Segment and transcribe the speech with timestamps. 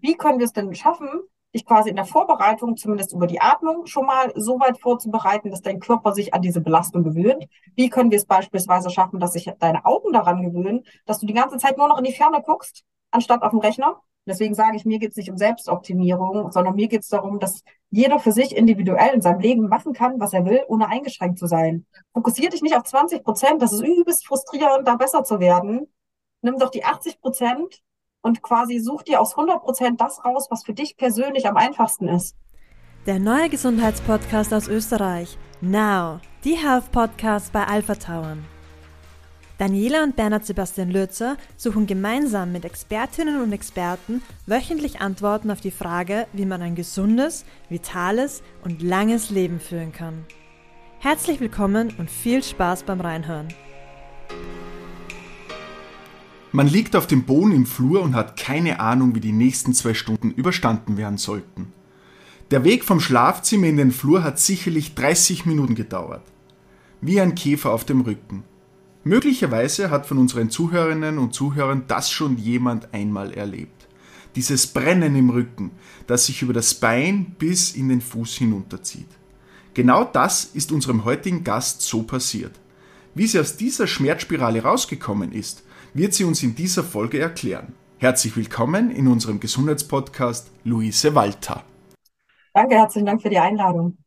[0.00, 1.08] Wie können wir es denn schaffen,
[1.54, 5.62] dich quasi in der Vorbereitung, zumindest über die Atmung, schon mal so weit vorzubereiten, dass
[5.62, 7.46] dein Körper sich an diese Belastung gewöhnt?
[7.74, 11.34] Wie können wir es beispielsweise schaffen, dass sich deine Augen daran gewöhnen, dass du die
[11.34, 14.00] ganze Zeit nur noch in die Ferne guckst, anstatt auf dem Rechner?
[14.26, 17.62] Deswegen sage ich, mir geht es nicht um Selbstoptimierung, sondern mir geht es darum, dass
[17.90, 21.46] jeder für sich individuell in seinem Leben machen kann, was er will, ohne eingeschränkt zu
[21.46, 21.86] sein.
[22.12, 25.92] Fokussier dich nicht auf 20 Prozent, das ist übelst frustrierend, da besser zu werden.
[26.42, 27.82] Nimm doch die 80 Prozent
[28.22, 32.08] und quasi such dir aus 100 Prozent das raus, was für dich persönlich am einfachsten
[32.08, 32.36] ist.
[33.06, 35.38] Der neue Gesundheitspodcast aus Österreich.
[35.60, 38.44] Now, die Health Podcast bei Alpha Tauern.
[39.58, 45.70] Daniela und Bernhard Sebastian Lürzer suchen gemeinsam mit Expertinnen und Experten wöchentlich Antworten auf die
[45.70, 50.24] Frage, wie man ein gesundes, vitales und langes Leben führen kann.
[50.98, 53.48] Herzlich willkommen und viel Spaß beim Reinhören.
[56.52, 59.94] Man liegt auf dem Boden im Flur und hat keine Ahnung, wie die nächsten zwei
[59.94, 61.72] Stunden überstanden werden sollten.
[62.50, 66.24] Der Weg vom Schlafzimmer in den Flur hat sicherlich 30 Minuten gedauert.
[67.00, 68.42] Wie ein Käfer auf dem Rücken.
[69.04, 73.86] Möglicherweise hat von unseren Zuhörerinnen und Zuhörern das schon jemand einmal erlebt.
[74.34, 75.70] Dieses Brennen im Rücken,
[76.08, 79.08] das sich über das Bein bis in den Fuß hinunterzieht.
[79.74, 82.58] Genau das ist unserem heutigen Gast so passiert.
[83.14, 85.62] Wie sie aus dieser Schmerzspirale rausgekommen ist,
[85.94, 87.74] wird sie uns in dieser Folge erklären.
[87.98, 91.64] Herzlich willkommen in unserem Gesundheitspodcast Luise Walter.
[92.54, 93.98] Danke, herzlichen Dank für die Einladung.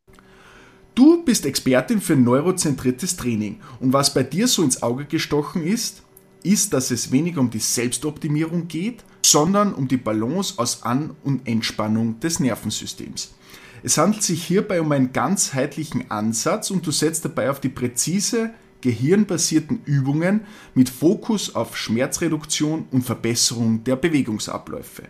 [0.94, 6.02] Du bist Expertin für neurozentriertes Training und was bei dir so ins Auge gestochen ist,
[6.42, 11.48] ist, dass es weniger um die Selbstoptimierung geht, sondern um die Balance aus An- und
[11.48, 13.34] Entspannung des Nervensystems.
[13.82, 18.50] Es handelt sich hierbei um einen ganzheitlichen Ansatz und du setzt dabei auf die präzise,
[18.84, 20.42] gehirnbasierten Übungen
[20.74, 25.04] mit Fokus auf Schmerzreduktion und Verbesserung der Bewegungsabläufe.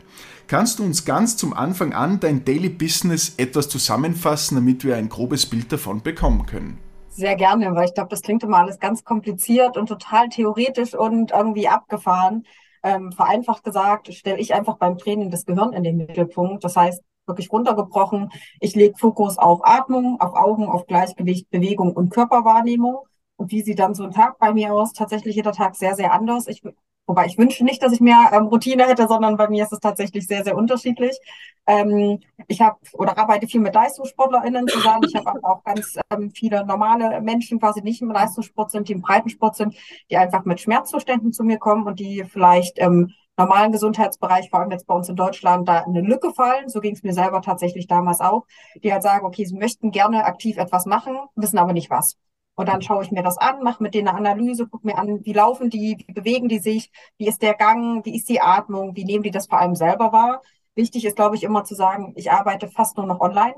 [0.46, 5.08] Kannst du uns ganz zum Anfang an dein Daily Business etwas zusammenfassen, damit wir ein
[5.08, 6.78] grobes Bild davon bekommen können?
[7.08, 11.32] Sehr gerne, weil ich glaube, das klingt immer alles ganz kompliziert und total theoretisch und
[11.32, 12.46] irgendwie abgefahren.
[12.84, 16.62] Ähm, vereinfacht gesagt, stelle ich einfach beim Training das Gehirn in den Mittelpunkt.
[16.62, 22.10] Das heißt, wirklich runtergebrochen, ich lege Fokus auf Atmung, auf Augen, auf Gleichgewicht, Bewegung und
[22.10, 22.98] Körperwahrnehmung.
[23.36, 24.92] Und wie sieht dann so ein Tag bei mir aus?
[24.92, 26.46] Tatsächlich jeder Tag sehr, sehr anders.
[26.46, 26.62] Ich,
[27.06, 29.80] wobei ich wünsche nicht, dass ich mehr ähm, Routine hätte, sondern bei mir ist es
[29.80, 31.18] tatsächlich sehr, sehr unterschiedlich.
[31.66, 35.04] Ähm, ich habe oder arbeite viel mit LeistungssportlerInnen zusammen.
[35.08, 38.92] Ich habe aber auch ganz ähm, viele normale Menschen, quasi nicht im Leistungssport sind, die
[38.92, 39.74] im Breitensport sind,
[40.10, 44.70] die einfach mit Schmerzzuständen zu mir kommen und die vielleicht im normalen Gesundheitsbereich, vor allem
[44.70, 46.68] jetzt bei uns in Deutschland, da eine Lücke fallen.
[46.68, 48.46] So ging es mir selber tatsächlich damals auch,
[48.82, 52.16] die halt sagen, okay, sie möchten gerne aktiv etwas machen, wissen aber nicht was.
[52.56, 55.24] Und dann schaue ich mir das an, mache mit denen eine Analyse, gucke mir an,
[55.24, 58.94] wie laufen die, wie bewegen die sich, wie ist der Gang, wie ist die Atmung,
[58.94, 60.42] wie nehmen die das vor allem selber wahr.
[60.76, 63.54] Wichtig ist, glaube ich, immer zu sagen, ich arbeite fast nur noch online,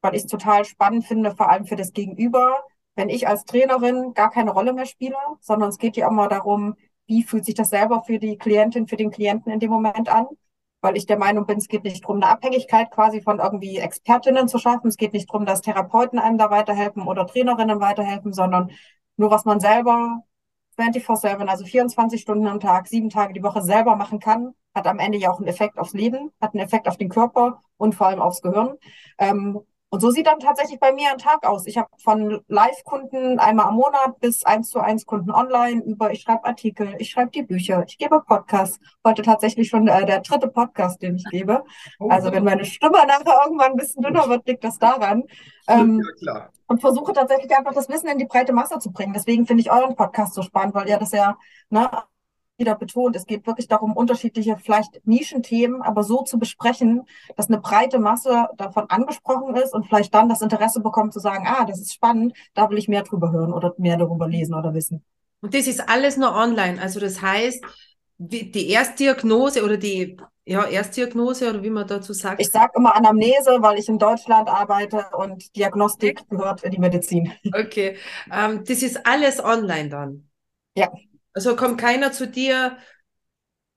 [0.00, 2.56] weil ich es total spannend finde, vor allem für das Gegenüber,
[2.96, 6.76] wenn ich als Trainerin gar keine Rolle mehr spiele, sondern es geht ja immer darum,
[7.06, 10.26] wie fühlt sich das selber für die Klientin, für den Klienten in dem Moment an
[10.80, 14.48] weil ich der Meinung bin, es geht nicht darum, eine Abhängigkeit quasi von irgendwie Expertinnen
[14.48, 14.88] zu schaffen.
[14.88, 18.70] Es geht nicht darum, dass Therapeuten einem da weiterhelfen oder Trainerinnen weiterhelfen, sondern
[19.16, 20.22] nur was man selber
[20.78, 24.98] 24-7, also 24 Stunden am Tag, sieben Tage die Woche selber machen kann, hat am
[24.98, 28.06] Ende ja auch einen Effekt aufs Leben, hat einen Effekt auf den Körper und vor
[28.06, 28.76] allem aufs Gehirn.
[29.18, 29.60] Ähm,
[29.92, 31.66] und so sieht dann tatsächlich bei mir ein Tag aus.
[31.66, 36.20] Ich habe von Live-Kunden einmal am Monat bis eins zu eins Kunden online über, ich
[36.22, 38.78] schreibe Artikel, ich schreibe die Bücher, ich gebe Podcasts.
[39.04, 41.64] Heute tatsächlich schon äh, der dritte Podcast, den ich gebe.
[41.98, 45.24] Oh, also wenn meine Stimme nachher irgendwann ein bisschen dünner wird, liegt das daran.
[45.66, 46.52] Ähm, ja, klar.
[46.68, 49.12] Und versuche tatsächlich einfach das Wissen in die breite Masse zu bringen.
[49.12, 51.36] Deswegen finde ich euren Podcast so spannend, weil ihr das ja
[51.68, 51.90] ne,
[52.60, 57.02] wieder betont, es geht wirklich darum, unterschiedliche, vielleicht Nischenthemen, aber so zu besprechen,
[57.36, 61.46] dass eine breite Masse davon angesprochen ist und vielleicht dann das Interesse bekommt zu sagen,
[61.48, 64.72] ah, das ist spannend, da will ich mehr drüber hören oder mehr darüber lesen oder
[64.74, 65.02] wissen.
[65.40, 66.80] Und das ist alles nur online.
[66.80, 67.64] Also das heißt,
[68.18, 72.40] die Erstdiagnose oder die ja, Erstdiagnose oder wie man dazu sagt.
[72.40, 77.32] Ich sage immer Anamnese, weil ich in Deutschland arbeite und Diagnostik gehört in die Medizin.
[77.54, 77.96] Okay,
[78.32, 80.28] ähm, das ist alles online dann.
[80.76, 80.90] Ja.
[81.32, 82.76] Also kommt keiner zu dir,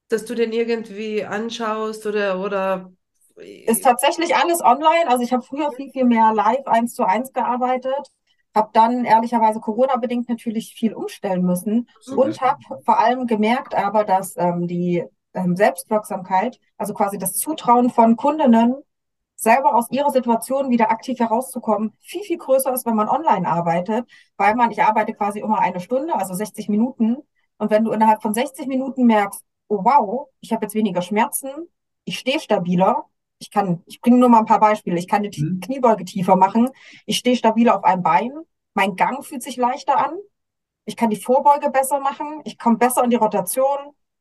[0.10, 2.92] dass du den irgendwie anschaust oder, oder
[3.36, 5.08] ist tatsächlich alles online.
[5.08, 8.12] Also ich habe früher viel, viel mehr live eins zu eins gearbeitet,
[8.54, 12.18] habe dann ehrlicherweise Corona-bedingt natürlich viel umstellen müssen mhm.
[12.18, 15.04] und habe vor allem gemerkt aber, dass ähm, die
[15.34, 18.76] ähm, Selbstwirksamkeit, also quasi das Zutrauen von Kundinnen,
[19.36, 24.10] selber aus ihrer Situation wieder aktiv herauszukommen, viel, viel größer ist, wenn man online arbeitet,
[24.38, 27.18] weil man, ich arbeite quasi immer eine Stunde, also 60 Minuten
[27.58, 31.50] und wenn du innerhalb von 60 Minuten merkst, oh wow, ich habe jetzt weniger Schmerzen,
[32.06, 33.06] ich stehe stabiler,
[33.40, 34.98] ich kann, ich bringe nur mal ein paar Beispiele.
[34.98, 35.60] Ich kann die Mhm.
[35.60, 36.70] Kniebeuge tiefer machen.
[37.06, 38.32] Ich stehe stabiler auf einem Bein.
[38.74, 40.18] Mein Gang fühlt sich leichter an.
[40.86, 42.42] Ich kann die Vorbeuge besser machen.
[42.46, 43.78] Ich komme besser in die Rotation.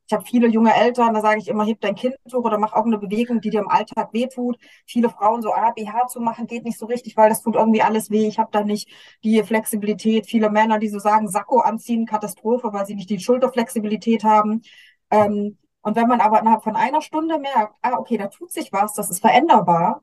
[0.07, 2.73] Ich habe viele junge Eltern, da sage ich immer, heb dein Kind hoch oder mach
[2.73, 4.59] auch eine Bewegung, die dir im Alltag wehtut.
[4.87, 7.83] Viele Frauen so, ah, BH zu machen geht nicht so richtig, weil das tut irgendwie
[7.83, 8.27] alles weh.
[8.27, 8.89] Ich habe da nicht
[9.25, 10.27] die Flexibilität.
[10.27, 14.63] Viele Männer, die so sagen, Sakko anziehen, Katastrophe, weil sie nicht die Schulterflexibilität haben.
[15.11, 18.73] Ähm, und wenn man aber innerhalb von einer Stunde merkt, ah, okay, da tut sich
[18.73, 20.03] was, das ist veränderbar,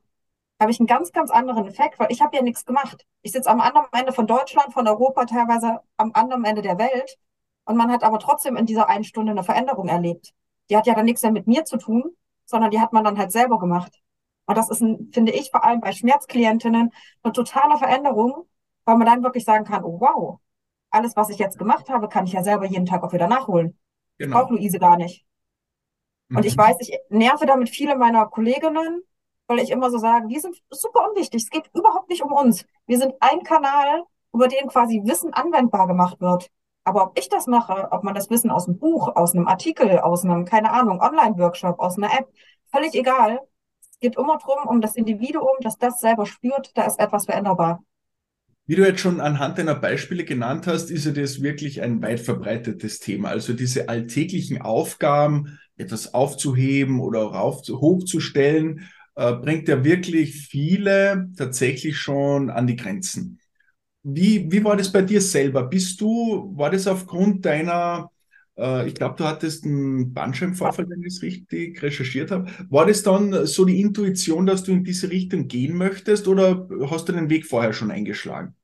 [0.60, 3.06] habe ich einen ganz, ganz anderen Effekt, weil ich habe ja nichts gemacht.
[3.22, 7.18] Ich sitze am anderen Ende von Deutschland, von Europa, teilweise am anderen Ende der Welt.
[7.70, 10.34] Und man hat aber trotzdem in dieser einen Stunde eine Veränderung erlebt.
[10.72, 12.04] Die hat ja dann nichts mehr mit mir zu tun,
[12.46, 13.94] sondern die hat man dann halt selber gemacht.
[14.48, 18.48] Und das ist, ein, finde ich, vor allem bei Schmerzklientinnen eine totale Veränderung,
[18.86, 20.40] weil man dann wirklich sagen kann, oh wow,
[20.90, 23.78] alles, was ich jetzt gemacht habe, kann ich ja selber jeden Tag auch wieder nachholen.
[24.18, 24.40] Genau.
[24.40, 25.28] brauche Luise gar nicht.
[26.34, 26.62] Und ich Mhm.
[26.62, 29.04] weiß, ich nerve damit viele meiner Kolleginnen,
[29.46, 31.44] weil ich immer so sage, wir sind super unwichtig.
[31.44, 32.66] Es geht überhaupt nicht um uns.
[32.88, 36.50] Wir sind ein Kanal, über den quasi Wissen anwendbar gemacht wird.
[36.84, 40.00] Aber ob ich das mache, ob man das Wissen aus einem Buch, aus einem Artikel,
[40.00, 42.28] aus einem, keine Ahnung, Online-Workshop, aus einer App,
[42.72, 43.40] völlig egal.
[43.82, 47.84] Es geht immer drum, um das Individuum, dass das selber spürt, da ist etwas veränderbar.
[48.70, 52.20] Wie du jetzt schon anhand deiner Beispiele genannt hast, ist ja das wirklich ein weit
[52.20, 53.30] verbreitetes Thema.
[53.30, 61.98] Also diese alltäglichen Aufgaben, etwas aufzuheben oder rauf, hochzustellen, äh, bringt ja wirklich viele tatsächlich
[61.98, 63.39] schon an die Grenzen.
[64.04, 65.64] Wie, wie war das bei dir selber?
[65.64, 68.10] Bist du, war das aufgrund deiner,
[68.58, 72.50] äh, ich glaube, du hattest einen Bandscheibenvorfall, wenn ich es richtig recherchiert habe.
[72.70, 77.10] War das dann so die Intuition, dass du in diese Richtung gehen möchtest oder hast
[77.10, 78.56] du den Weg vorher schon eingeschlagen?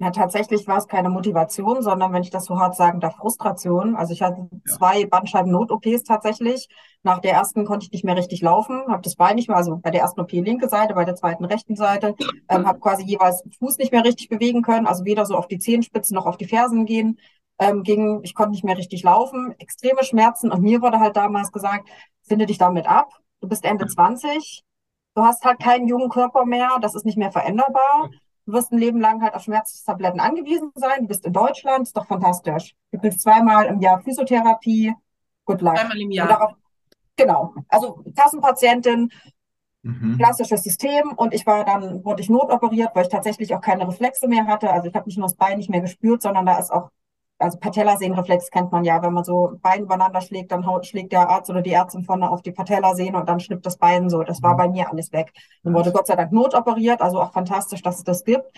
[0.00, 3.96] Ja, tatsächlich war es keine Motivation, sondern wenn ich das so hart sagen darf, Frustration.
[3.96, 4.76] Also ich hatte Ja.
[4.76, 6.68] zwei Bandscheiben-Not-OPs tatsächlich.
[7.02, 9.76] Nach der ersten konnte ich nicht mehr richtig laufen, habe das Bein nicht mehr, also
[9.76, 12.14] bei der ersten OP linke Seite, bei der zweiten rechten Seite,
[12.48, 15.58] ähm, habe quasi jeweils Fuß nicht mehr richtig bewegen können, also weder so auf die
[15.58, 17.18] Zehenspitzen noch auf die Fersen gehen.
[17.58, 21.50] Ähm, ging, ich konnte nicht mehr richtig laufen, extreme Schmerzen und mir wurde halt damals
[21.50, 21.88] gesagt,
[22.22, 23.08] finde dich damit ab,
[23.40, 24.62] du bist Ende 20,
[25.16, 28.10] du hast halt keinen jungen Körper mehr, das ist nicht mehr veränderbar.
[28.48, 31.02] Du wirst ein Leben lang halt auf Schmerztabletten angewiesen sein.
[31.02, 32.74] Du bist in Deutschland, ist doch fantastisch.
[32.90, 34.94] Du kriegst zweimal im Jahr Physiotherapie.
[35.44, 35.78] Good luck.
[35.78, 36.28] Einmal im Jahr.
[36.28, 36.52] darauf,
[37.14, 37.52] genau.
[37.68, 39.10] Also Kassenpatientin,
[39.82, 40.16] Mhm.
[40.16, 41.12] klassisches System.
[41.14, 44.70] Und ich war dann, wurde ich notoperiert, weil ich tatsächlich auch keine Reflexe mehr hatte.
[44.70, 46.88] Also ich habe nicht nur das Bein nicht mehr gespürt, sondern da ist auch,
[47.38, 51.28] also Patellasehnenreflex kennt man ja, wenn man so Bein übereinander schlägt, dann haut, schlägt der
[51.28, 54.22] Arzt oder die Ärztin vorne auf die Patellasehne und dann schnippt das Bein so.
[54.24, 55.32] Das war bei mir alles weg.
[55.62, 58.50] Dann wurde Gott sei Dank notoperiert, also auch fantastisch, dass es das gibt.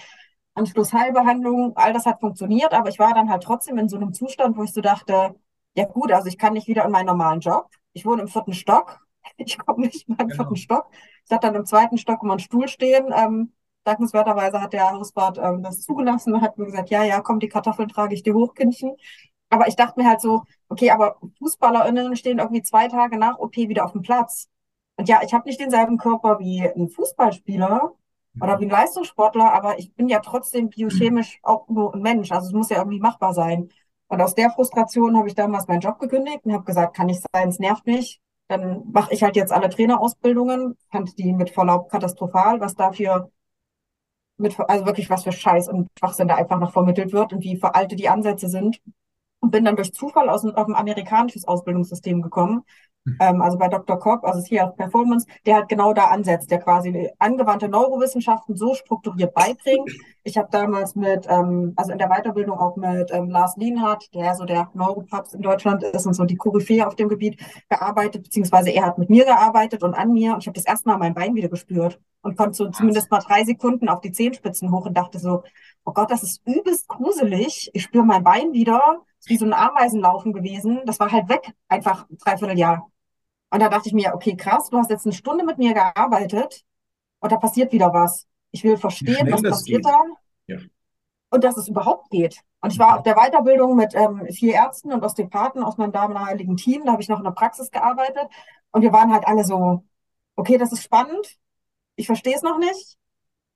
[0.55, 4.57] Anschlussheilbehandlung, all das hat funktioniert, aber ich war dann halt trotzdem in so einem Zustand,
[4.57, 5.35] wo ich so dachte,
[5.75, 7.69] ja gut, also ich kann nicht wieder in meinen normalen Job.
[7.93, 9.01] Ich wohne im vierten Stock.
[9.37, 10.35] Ich komme nicht mal im Genau.
[10.45, 10.87] vierten Stock.
[11.25, 13.13] Ich hatte dann im zweiten Stock immer einen Stuhl stehen.
[13.15, 13.53] Ähm,
[13.85, 17.49] dankenswerterweise hat der Hauswart ähm, das zugelassen und hat mir gesagt, ja, ja, komm, die
[17.49, 18.97] Kartoffeln trage ich dir hoch, Kindchen.
[19.51, 23.57] Aber ich dachte mir halt so, okay, aber FußballerInnen stehen irgendwie zwei Tage nach OP
[23.57, 24.49] wieder auf dem Platz.
[24.97, 27.93] Und ja, ich habe nicht denselben Körper wie ein Fußballspieler
[28.41, 32.31] oder wie ein Leistungssportler, aber ich bin ja trotzdem biochemisch auch nur ein Mensch.
[32.31, 33.71] Also es muss ja irgendwie machbar sein.
[34.09, 37.23] Und aus der Frustration habe ich damals meinen Job gekündigt und habe gesagt, kann nicht
[37.33, 38.21] sein, es nervt mich.
[38.49, 43.31] Dann mache ich halt jetzt alle Trainerausbildungen, fand die mit Verlaub katastrophal, was dafür
[44.41, 47.57] mit, also wirklich was für Scheiß und Schwachsinn da einfach noch vermittelt wird und wie
[47.57, 48.81] veraltet die Ansätze sind.
[49.41, 52.65] Und bin dann durch Zufall aus, auf ein amerikanisches Ausbildungssystem gekommen.
[53.19, 53.99] Ähm, also bei Dr.
[53.99, 58.75] Kopp, also hier auf Performance, der halt genau da ansetzt, der quasi angewandte Neurowissenschaften so
[58.75, 59.91] strukturiert beibringt.
[60.23, 64.35] Ich habe damals mit, ähm, also in der Weiterbildung auch mit ähm, Lars Lienhardt, der
[64.35, 68.71] so der Neuropapst in Deutschland ist und so die Koryphäe auf dem Gebiet gearbeitet, beziehungsweise
[68.71, 71.15] er hat mit mir gearbeitet und an mir und ich habe das erste Mal mein
[71.15, 74.95] Bein wieder gespürt und konnte so zumindest mal drei Sekunden auf die Zehenspitzen hoch und
[74.95, 75.43] dachte so,
[75.87, 77.71] oh Gott, das ist übelst gruselig.
[77.73, 79.01] Ich spüre mein Bein wieder.
[79.27, 80.81] Wie so ein Ameisenlaufen gewesen.
[80.87, 82.91] Das war halt weg, einfach ein Dreivierteljahr.
[83.51, 86.63] Und da dachte ich mir, okay, krass, du hast jetzt eine Stunde mit mir gearbeitet
[87.21, 88.27] und da passiert wieder was.
[88.53, 89.93] Ich will verstehen, was passiert geht.
[89.93, 90.05] da
[90.47, 90.59] Ja.
[91.31, 92.41] und dass es überhaupt geht.
[92.61, 96.57] Und ich war auf der Weiterbildung mit ähm, vier Ärzten und Osteopathen aus meinem damaligen
[96.57, 96.85] Team.
[96.85, 98.29] Da habe ich noch in der Praxis gearbeitet
[98.73, 99.85] und wir waren halt alle so,
[100.37, 101.39] okay, das ist spannend.
[101.97, 102.97] Ich verstehe es noch nicht.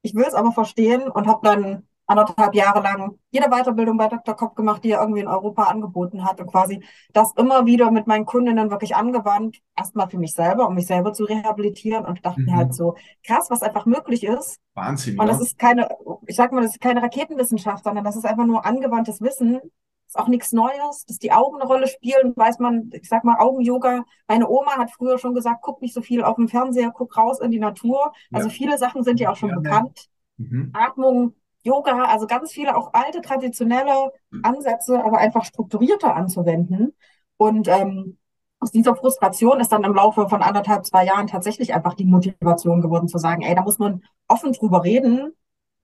[0.03, 4.35] Ich will es aber verstehen und habe dann anderthalb Jahre lang jede Weiterbildung bei Dr.
[4.37, 6.83] Kopp gemacht, die er irgendwie in Europa angeboten hat und quasi
[7.13, 9.59] das immer wieder mit meinen Kundinnen wirklich angewandt.
[9.77, 12.57] Erstmal für mich selber, um mich selber zu rehabilitieren und dachte mir Mhm.
[12.57, 12.95] halt so,
[13.27, 14.59] krass, was einfach möglich ist.
[14.75, 15.33] Wahnsinn, Und ja.
[15.33, 15.89] das ist keine,
[16.27, 19.61] ich sag mal, das ist keine Raketenwissenschaft, sondern das ist einfach nur angewandtes Wissen.
[20.07, 23.39] ist auch nichts Neues, dass die Augen eine Rolle spielen, weiß man, ich sag mal
[23.39, 24.05] Augen-Yoga.
[24.29, 27.41] Meine Oma hat früher schon gesagt, guck nicht so viel auf dem Fernseher, guck raus
[27.41, 28.13] in die Natur.
[28.33, 28.55] Also ja.
[28.55, 30.07] viele Sachen sind ja auch schon ja, bekannt.
[30.37, 30.71] Mhm.
[30.73, 36.95] Atmung, Yoga, also ganz viele auch alte traditionelle Ansätze, aber einfach strukturierter anzuwenden.
[37.37, 38.19] Und ähm,
[38.61, 42.81] aus dieser Frustration ist dann im Laufe von anderthalb, zwei Jahren tatsächlich einfach die Motivation
[42.81, 45.33] geworden zu sagen, ey, da muss man offen drüber reden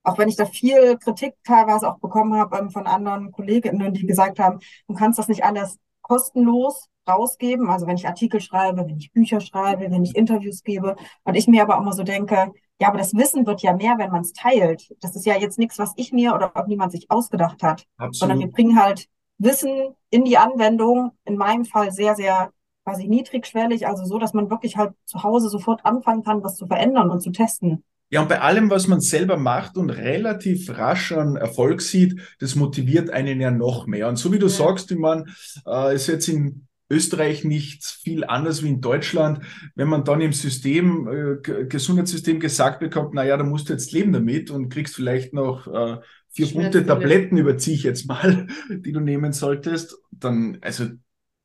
[0.02, 4.06] auch wenn ich da viel Kritik teilweise auch bekommen habe ähm, von anderen Kolleginnen, die
[4.06, 7.68] gesagt haben, du kannst das nicht alles kostenlos rausgeben.
[7.70, 10.96] Also wenn ich Artikel schreibe, wenn ich Bücher schreibe, wenn ich Interviews gebe.
[11.24, 14.10] Und ich mir aber immer so denke, ja, aber das Wissen wird ja mehr, wenn
[14.10, 14.94] man es teilt.
[15.00, 18.16] Das ist ja jetzt nichts, was ich mir oder irgendjemand sich ausgedacht hat, Absolut.
[18.16, 19.06] sondern wir bringen halt
[19.38, 21.12] Wissen in die Anwendung.
[21.24, 22.50] In meinem Fall sehr, sehr
[22.84, 26.66] quasi niedrigschwellig, also so, dass man wirklich halt zu Hause sofort anfangen kann, was zu
[26.66, 27.84] verändern und zu testen.
[28.08, 32.56] Ja, und bei allem, was man selber macht und relativ rasch an Erfolg sieht, das
[32.56, 34.08] motiviert einen ja noch mehr.
[34.08, 34.52] Und so wie du ja.
[34.52, 35.26] sagst, ich meine,
[35.66, 39.44] äh, ist jetzt in Österreich nicht viel anders wie in Deutschland.
[39.76, 43.92] Wenn man dann im System, äh, Gesundheitssystem gesagt bekommt, na ja, da musst du jetzt
[43.92, 45.98] leben damit und kriegst vielleicht noch äh,
[46.30, 50.84] vier bunte Tabletten, überziehe ich jetzt mal, die du nehmen solltest, dann, also,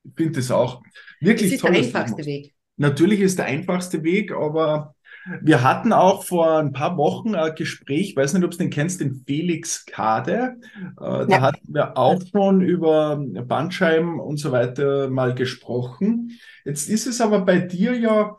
[0.03, 0.81] ich finde das auch
[1.19, 1.71] wirklich das ist toll.
[1.71, 2.53] Der einfachste Weg.
[2.77, 4.94] Natürlich ist der einfachste Weg, aber
[5.41, 8.70] wir hatten auch vor ein paar Wochen ein Gespräch, ich weiß nicht, ob du den
[8.70, 10.58] kennst, den Felix Kade.
[11.00, 16.32] Äh, da hatten wir auch schon über Bandscheiben und so weiter mal gesprochen.
[16.63, 18.38] Jetzt ist es aber bei dir ja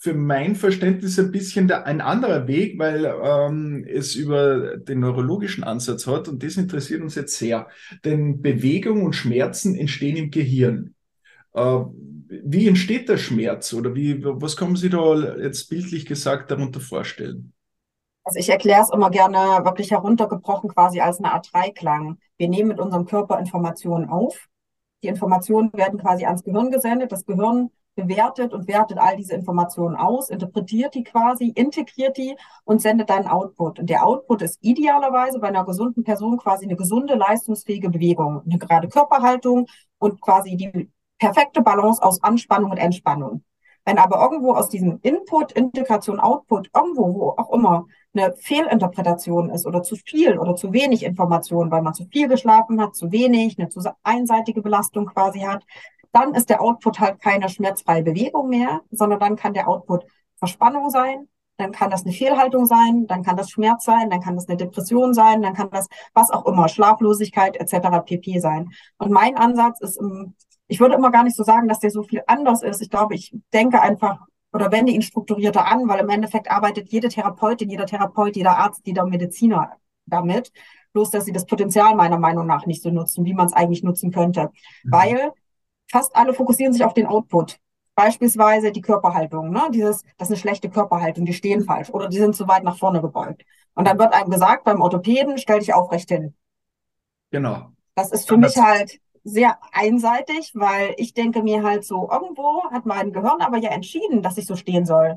[0.00, 5.62] für mein Verständnis ein bisschen der, ein anderer Weg, weil ähm, es über den neurologischen
[5.62, 7.68] Ansatz hat und das interessiert uns jetzt sehr.
[8.04, 10.94] Denn Bewegung und Schmerzen entstehen im Gehirn.
[11.52, 11.80] Äh,
[12.30, 16.80] wie entsteht der Schmerz oder wie, was kann man sich da jetzt bildlich gesagt darunter
[16.80, 17.52] vorstellen?
[18.22, 22.18] Also ich erkläre es immer gerne wirklich heruntergebrochen quasi als eine Art Dreiklang.
[22.36, 24.46] Wir nehmen mit unserem Körper Informationen auf.
[25.02, 27.10] Die Informationen werden quasi ans Gehirn gesendet.
[27.10, 32.80] Das Gehirn bewertet und wertet all diese Informationen aus, interpretiert die quasi, integriert die und
[32.80, 33.80] sendet dann Output.
[33.80, 38.58] Und der Output ist idealerweise bei einer gesunden Person quasi eine gesunde, leistungsfähige Bewegung, eine
[38.58, 39.66] gerade Körperhaltung
[39.98, 43.44] und quasi die perfekte Balance aus Anspannung und Entspannung.
[43.84, 49.66] Wenn aber irgendwo aus diesem Input, Integration, Output, irgendwo, wo auch immer, eine Fehlinterpretation ist
[49.66, 53.58] oder zu viel oder zu wenig Information, weil man zu viel geschlafen hat, zu wenig,
[53.58, 55.64] eine zu einseitige Belastung quasi hat,
[56.12, 60.04] dann ist der Output halt keine schmerzfreie Bewegung mehr, sondern dann kann der Output
[60.38, 64.34] Verspannung sein, dann kann das eine Fehlhaltung sein, dann kann das Schmerz sein, dann kann
[64.34, 68.04] das eine Depression sein, dann kann das was auch immer, Schlaflosigkeit etc.
[68.04, 68.70] pp sein.
[68.98, 70.34] Und mein Ansatz ist im
[70.70, 72.80] ich würde immer gar nicht so sagen, dass der so viel anders ist.
[72.80, 74.20] Ich glaube, ich denke einfach
[74.52, 78.82] oder wende ihn strukturierter an, weil im Endeffekt arbeitet jede Therapeutin, jeder Therapeut, jeder Arzt,
[78.84, 79.72] jeder Mediziner
[80.06, 80.52] damit.
[80.92, 83.82] Bloß, dass sie das Potenzial meiner Meinung nach nicht so nutzen, wie man es eigentlich
[83.82, 84.50] nutzen könnte.
[84.84, 84.92] Mhm.
[84.92, 85.32] Weil
[85.90, 87.58] fast alle fokussieren sich auf den Output.
[87.96, 89.62] Beispielsweise die Körperhaltung, ne?
[89.72, 92.78] Dieses, das ist eine schlechte Körperhaltung, die stehen falsch oder die sind zu weit nach
[92.78, 93.44] vorne gebeugt.
[93.74, 96.34] Und dann wird einem gesagt beim Orthopäden, stell dich aufrecht hin.
[97.32, 97.72] Genau.
[97.96, 102.86] Das ist für mich halt sehr einseitig, weil ich denke mir halt so, irgendwo hat
[102.86, 105.16] mein Gehirn aber ja entschieden, dass ich so stehen soll.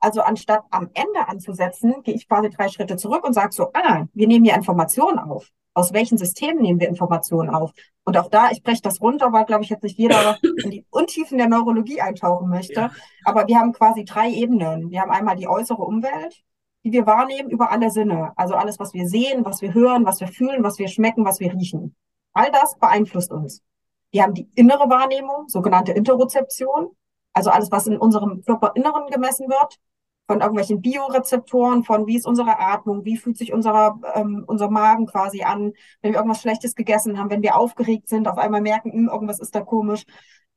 [0.00, 4.04] Also anstatt am Ende anzusetzen, gehe ich quasi drei Schritte zurück und sage so, ah,
[4.12, 5.50] wir nehmen hier Informationen auf.
[5.72, 7.72] Aus welchen Systemen nehmen wir Informationen auf?
[8.04, 10.86] Und auch da, ich breche das runter, weil, glaube ich, jetzt nicht jeder in die
[10.90, 12.80] Untiefen der Neurologie eintauchen möchte.
[12.80, 12.90] Ja.
[13.24, 14.90] Aber wir haben quasi drei Ebenen.
[14.90, 16.42] Wir haben einmal die äußere Umwelt,
[16.84, 18.32] die wir wahrnehmen über alle Sinne.
[18.36, 21.40] Also alles, was wir sehen, was wir hören, was wir fühlen, was wir schmecken, was
[21.40, 21.94] wir riechen.
[22.36, 23.62] All das beeinflusst uns.
[24.10, 26.90] Wir haben die innere Wahrnehmung, sogenannte Interozeption,
[27.32, 29.78] also alles, was in unserem Körperinneren gemessen wird,
[30.26, 35.06] von irgendwelchen Biorezeptoren, von wie ist unsere Atmung, wie fühlt sich unser, ähm, unser Magen
[35.06, 38.90] quasi an, wenn wir irgendwas Schlechtes gegessen haben, wenn wir aufgeregt sind, auf einmal merken,
[38.90, 40.04] mh, hm, irgendwas ist da komisch.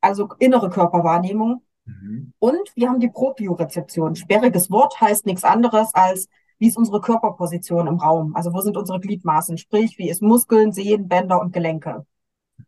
[0.02, 1.64] Also innere Körperwahrnehmung.
[1.86, 2.34] Mhm.
[2.40, 4.16] Und wir haben die Propriorezeption.
[4.16, 6.28] Sperriges Wort heißt nichts anderes als
[6.60, 8.36] wie ist unsere Körperposition im Raum?
[8.36, 9.58] Also wo sind unsere Gliedmaßen?
[9.58, 12.06] Sprich, wie ist Muskeln, Sehnen, Bänder und Gelenke?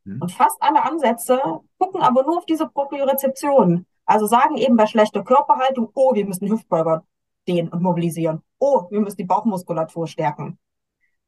[0.05, 0.21] Mhm.
[0.21, 1.39] Und fast alle Ansätze
[1.77, 3.85] gucken aber nur auf diese Propriorezeption.
[4.05, 7.03] Also sagen eben bei schlechter Körperhaltung, oh, wir müssen Hüftbeuger
[7.47, 8.41] dehnen und mobilisieren.
[8.59, 10.57] Oh, wir müssen die Bauchmuskulatur stärken.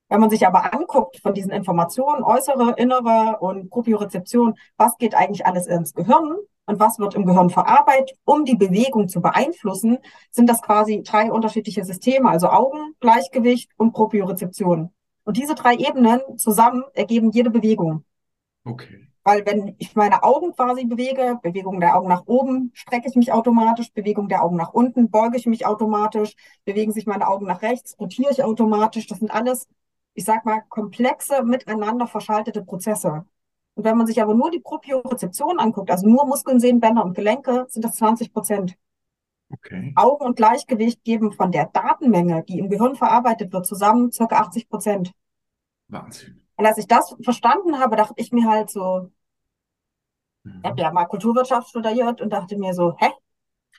[0.10, 5.46] Wenn man sich aber anguckt von diesen Informationen, äußere, innere und Propriorezeption, was geht eigentlich
[5.46, 9.98] alles ins Gehirn, und was wird im Gehirn verarbeitet, um die Bewegung zu beeinflussen,
[10.32, 14.92] sind das quasi drei unterschiedliche Systeme, also Augen, Gleichgewicht und Propriorezeption.
[15.26, 18.04] Und diese drei Ebenen zusammen ergeben jede Bewegung.
[18.66, 19.08] Okay.
[19.26, 23.32] Weil wenn ich meine Augen quasi bewege, Bewegung der Augen nach oben, strecke ich mich
[23.32, 26.34] automatisch, Bewegung der Augen nach unten, beuge ich mich automatisch,
[26.66, 29.08] bewegen sich meine Augen nach rechts, rotiere ich automatisch.
[29.08, 29.70] Das sind alles
[30.14, 33.26] ich sag mal, komplexe, miteinander verschaltete Prozesse.
[33.76, 37.16] Und wenn man sich aber nur die Propriorezeption anguckt, also nur Muskeln, Sehnen, Bänder und
[37.16, 38.76] Gelenke, sind das 20 Prozent.
[39.50, 39.94] Okay.
[39.96, 44.70] Augen und Gleichgewicht geben von der Datenmenge, die im Gehirn verarbeitet wird, zusammen circa 80
[44.70, 45.12] Prozent.
[45.88, 46.42] Wahnsinn.
[46.56, 49.12] Und als ich das verstanden habe, dachte ich mir halt so,
[50.44, 50.60] Mhm.
[50.62, 53.10] ich habe ja mal Kulturwirtschaft studiert und dachte mir so, hä?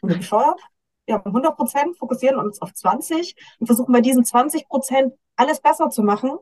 [0.00, 0.60] Sind wir bescheuert?
[1.06, 5.60] Wir haben 100 Prozent, fokussieren uns auf 20 und versuchen bei diesen 20 Prozent alles
[5.60, 6.38] besser zu machen,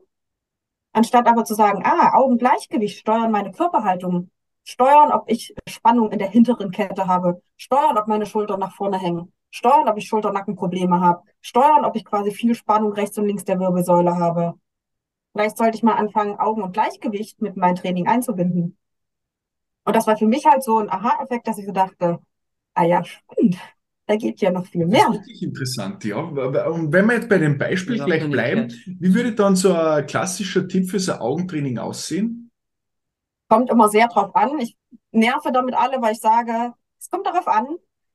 [0.93, 4.29] anstatt aber zu sagen, ah, Augengleichgewicht steuern meine Körperhaltung,
[4.63, 8.97] steuern, ob ich Spannung in der hinteren Kette habe, steuern, ob meine Schultern nach vorne
[8.97, 13.43] hängen, steuern, ob ich Schulternackenprobleme habe, steuern, ob ich quasi viel Spannung rechts und links
[13.43, 14.53] der Wirbelsäule habe.
[15.33, 18.77] Vielleicht sollte ich mal anfangen, Augen und Gleichgewicht mit meinem Training einzubinden.
[19.85, 22.19] Und das war für mich halt so ein Aha-Effekt, dass ich so dachte,
[22.73, 23.57] ah ja, spannend,
[24.05, 25.13] da geht ja noch viel Das ist mehr.
[25.13, 26.17] wirklich interessant, ja.
[26.17, 28.99] Und wenn wir jetzt bei dem Beispiel Das gleich bleiben, gehört.
[28.99, 32.51] wie würde dann so ein klassischer Tipp für so ein Augentraining aussehen?
[33.49, 34.59] Kommt immer sehr drauf an.
[34.59, 34.75] Ich
[35.11, 37.67] nerve damit alle, weil ich sage, es kommt darauf an,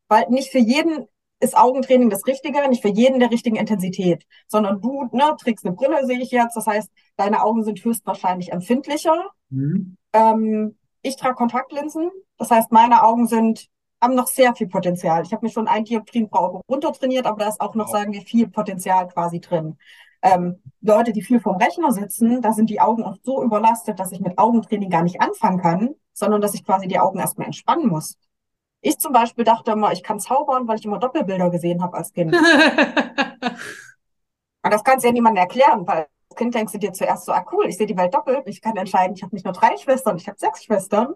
[0.08, 1.06] weil nicht für jeden
[1.40, 5.74] ist Augentraining das Richtige, nicht für jeden der richtigen Intensität, sondern du ne, trägst eine
[5.76, 6.56] Brille, sehe ich jetzt.
[6.56, 9.30] Das heißt, deine Augen sind höchstwahrscheinlich empfindlicher.
[9.50, 9.96] Mhm.
[10.12, 13.68] Ähm, ich trage Kontaktlinsen, das heißt, meine Augen sind,
[14.00, 15.22] haben noch sehr viel Potenzial.
[15.24, 18.12] Ich habe mir schon ein Dioptrien pro Auge runtertrainiert, aber da ist auch noch, sagen
[18.12, 19.76] wir, viel Potenzial quasi drin.
[20.22, 24.12] Ähm, Leute, die viel vorm Rechner sitzen, da sind die Augen oft so überlastet, dass
[24.12, 27.88] ich mit Augentraining gar nicht anfangen kann, sondern dass ich quasi die Augen erstmal entspannen
[27.88, 28.18] muss.
[28.80, 32.12] Ich zum Beispiel dachte immer, ich kann zaubern, weil ich immer Doppelbilder gesehen habe als
[32.12, 32.32] Kind.
[34.62, 37.32] Und das kannst du ja niemandem erklären, weil als Kind denkst du dir zuerst so,
[37.32, 39.76] ah cool, ich sehe die Welt doppelt, ich kann entscheiden, ich habe nicht nur drei
[39.76, 41.14] Schwestern, ich habe sechs Schwestern.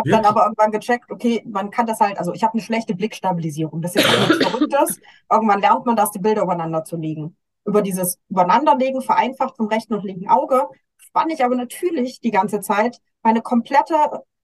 [0.00, 2.94] Hab dann aber irgendwann gecheckt, okay, man kann das halt, also ich habe eine schlechte
[2.94, 3.82] Blickstabilisierung.
[3.82, 5.00] Das ist jetzt nichts Verrücktes.
[5.30, 7.36] Irgendwann lernt man das, die Bilder übereinander zu legen.
[7.64, 10.64] Über dieses Übereinanderlegen, vereinfacht vom rechten und linken Auge,
[10.98, 13.94] spanne ich aber natürlich die ganze Zeit meine komplette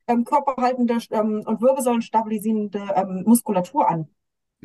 [0.06, 4.08] ähm, körperhaltende ähm, und Wirbelsäulen stabilisierende ähm, Muskulatur an.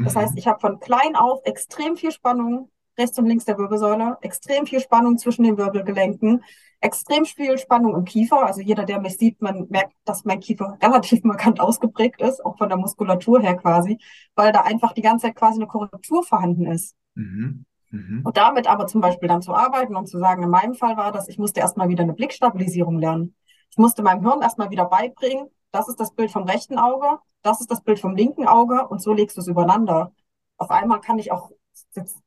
[0.03, 0.37] Das heißt, Mhm.
[0.37, 4.79] ich habe von klein auf extrem viel Spannung rechts und links der Wirbelsäule, extrem viel
[4.79, 6.43] Spannung zwischen den Wirbelgelenken,
[6.81, 8.45] extrem viel Spannung im Kiefer.
[8.45, 12.57] Also jeder, der mich sieht, man merkt, dass mein Kiefer relativ markant ausgeprägt ist, auch
[12.57, 13.99] von der Muskulatur her quasi,
[14.35, 16.95] weil da einfach die ganze Zeit quasi eine Korrektur vorhanden ist.
[17.15, 17.65] Mhm.
[17.91, 18.21] Mhm.
[18.23, 21.11] Und damit aber zum Beispiel dann zu arbeiten und zu sagen, in meinem Fall war
[21.11, 23.35] das, ich musste erstmal wieder eine Blickstabilisierung lernen.
[23.69, 27.61] Ich musste meinem Hirn erstmal wieder beibringen, das ist das Bild vom rechten Auge, das
[27.61, 30.13] ist das Bild vom linken Auge und so legst du es übereinander.
[30.57, 31.51] Auf einmal kann ich auch,
[31.95, 32.17] jetzt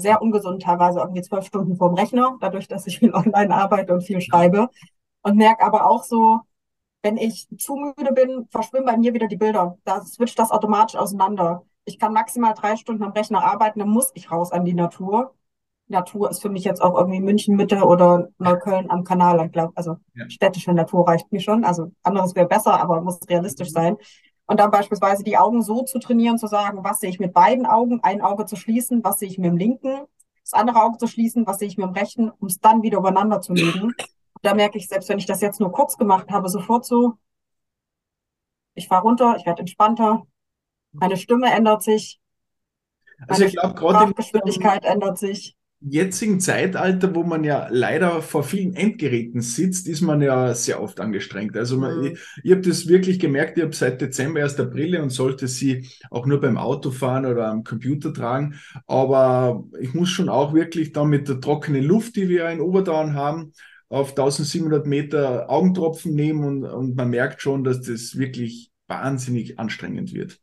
[0.00, 4.02] sehr ungesund teilweise, irgendwie zwölf Stunden vorm Rechner, dadurch, dass ich viel online arbeite und
[4.02, 4.68] viel schreibe.
[5.22, 6.40] Und merke aber auch so,
[7.02, 9.78] wenn ich zu müde bin, verschwimmen bei mir wieder die Bilder.
[9.84, 11.64] Da switcht das automatisch auseinander.
[11.84, 15.34] Ich kann maximal drei Stunden am Rechner arbeiten, dann muss ich raus an die Natur.
[15.88, 19.72] Natur ist für mich jetzt auch irgendwie München Mitte oder Neukölln am Kanal, ich glaube,
[19.74, 20.28] also Ja.
[20.30, 21.64] städtische Natur reicht mir schon.
[21.64, 23.96] Also anderes wäre besser, aber muss realistisch sein.
[24.50, 27.66] Und dann beispielsweise die Augen so zu trainieren, zu sagen, was sehe ich mit beiden
[27.66, 30.00] Augen, ein Auge zu schließen, was sehe ich mit dem linken,
[30.42, 32.98] das andere Auge zu schließen, was sehe ich mit dem rechten, um es dann wieder
[32.98, 33.82] übereinander zu legen.
[33.82, 33.96] Und
[34.42, 37.12] da merke ich, selbst wenn ich das jetzt nur kurz gemacht habe, sofort so,
[38.74, 40.26] ich fahre runter, ich werde entspannter,
[40.90, 42.20] meine Stimme ändert sich,
[43.28, 45.54] Also ich glaube, gerade Sprachgeschwindigkeit ändert sich.
[45.82, 51.00] Jetzigen Zeitalter, wo man ja leider vor vielen Endgeräten sitzt, ist man ja sehr oft
[51.00, 51.56] angestrengt.
[51.56, 52.04] Also man, Mhm.
[52.04, 55.88] ich, ich habe das wirklich gemerkt, ich habe seit Dezember erst Brille und sollte sie
[56.10, 58.60] auch nur beim Autofahren oder am Computer tragen.
[58.86, 63.14] Aber ich muss schon auch wirklich dann mit der trockenen Luft, die wir in Oberdauern
[63.14, 63.52] haben,
[63.88, 70.12] auf 1700 Meter Augentropfen nehmen und, und man merkt schon, dass das wirklich wahnsinnig anstrengend
[70.14, 70.40] wird.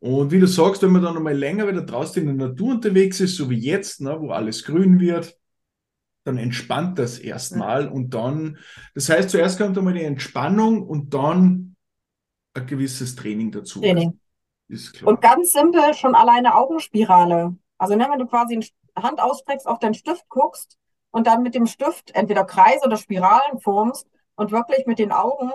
[0.00, 3.20] Und wie du sagst, wenn man dann nochmal länger wieder draußen in der Natur unterwegs
[3.20, 5.38] ist, so wie jetzt, ne, wo alles grün wird,
[6.24, 8.58] dann entspannt das erstmal und dann,
[8.94, 11.76] das heißt, zuerst kommt einmal die Entspannung und dann
[12.54, 13.80] ein gewisses Training dazu.
[13.80, 14.18] Training.
[14.68, 15.12] Ist klar.
[15.12, 17.56] Und ganz simpel schon alleine Augenspirale.
[17.78, 20.78] Also ne, wenn du quasi eine Hand ausstreckst, auf deinen Stift guckst
[21.10, 25.52] und dann mit dem Stift entweder Kreise oder Spiralen formst und wirklich mit den Augen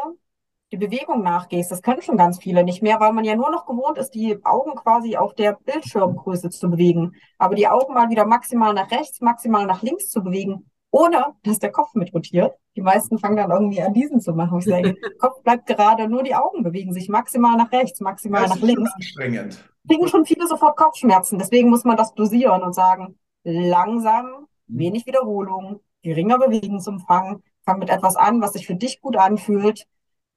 [0.71, 1.71] die Bewegung nachgehst.
[1.71, 4.38] Das können schon ganz viele nicht mehr, weil man ja nur noch gewohnt ist, die
[4.45, 7.13] Augen quasi auf der Bildschirmgröße zu bewegen.
[7.38, 11.60] Aber die Augen mal wieder maximal nach rechts, maximal nach links zu bewegen, ohne dass
[11.60, 12.53] der Kopf mit rotiert.
[12.75, 14.60] Die meisten fangen dann irgendwie an, diesen zu machen.
[14.60, 18.51] Ich sage, Kopf bleibt gerade, nur die Augen bewegen sich maximal nach rechts, maximal das
[18.51, 19.71] nach ist schon links anstrengend.
[19.88, 21.38] kriegen schon viele sofort Kopfschmerzen.
[21.38, 28.15] Deswegen muss man das dosieren und sagen, langsam, wenig Wiederholung, geringer Bewegungsumfang, fang mit etwas
[28.15, 29.86] an, was sich für dich gut anfühlt.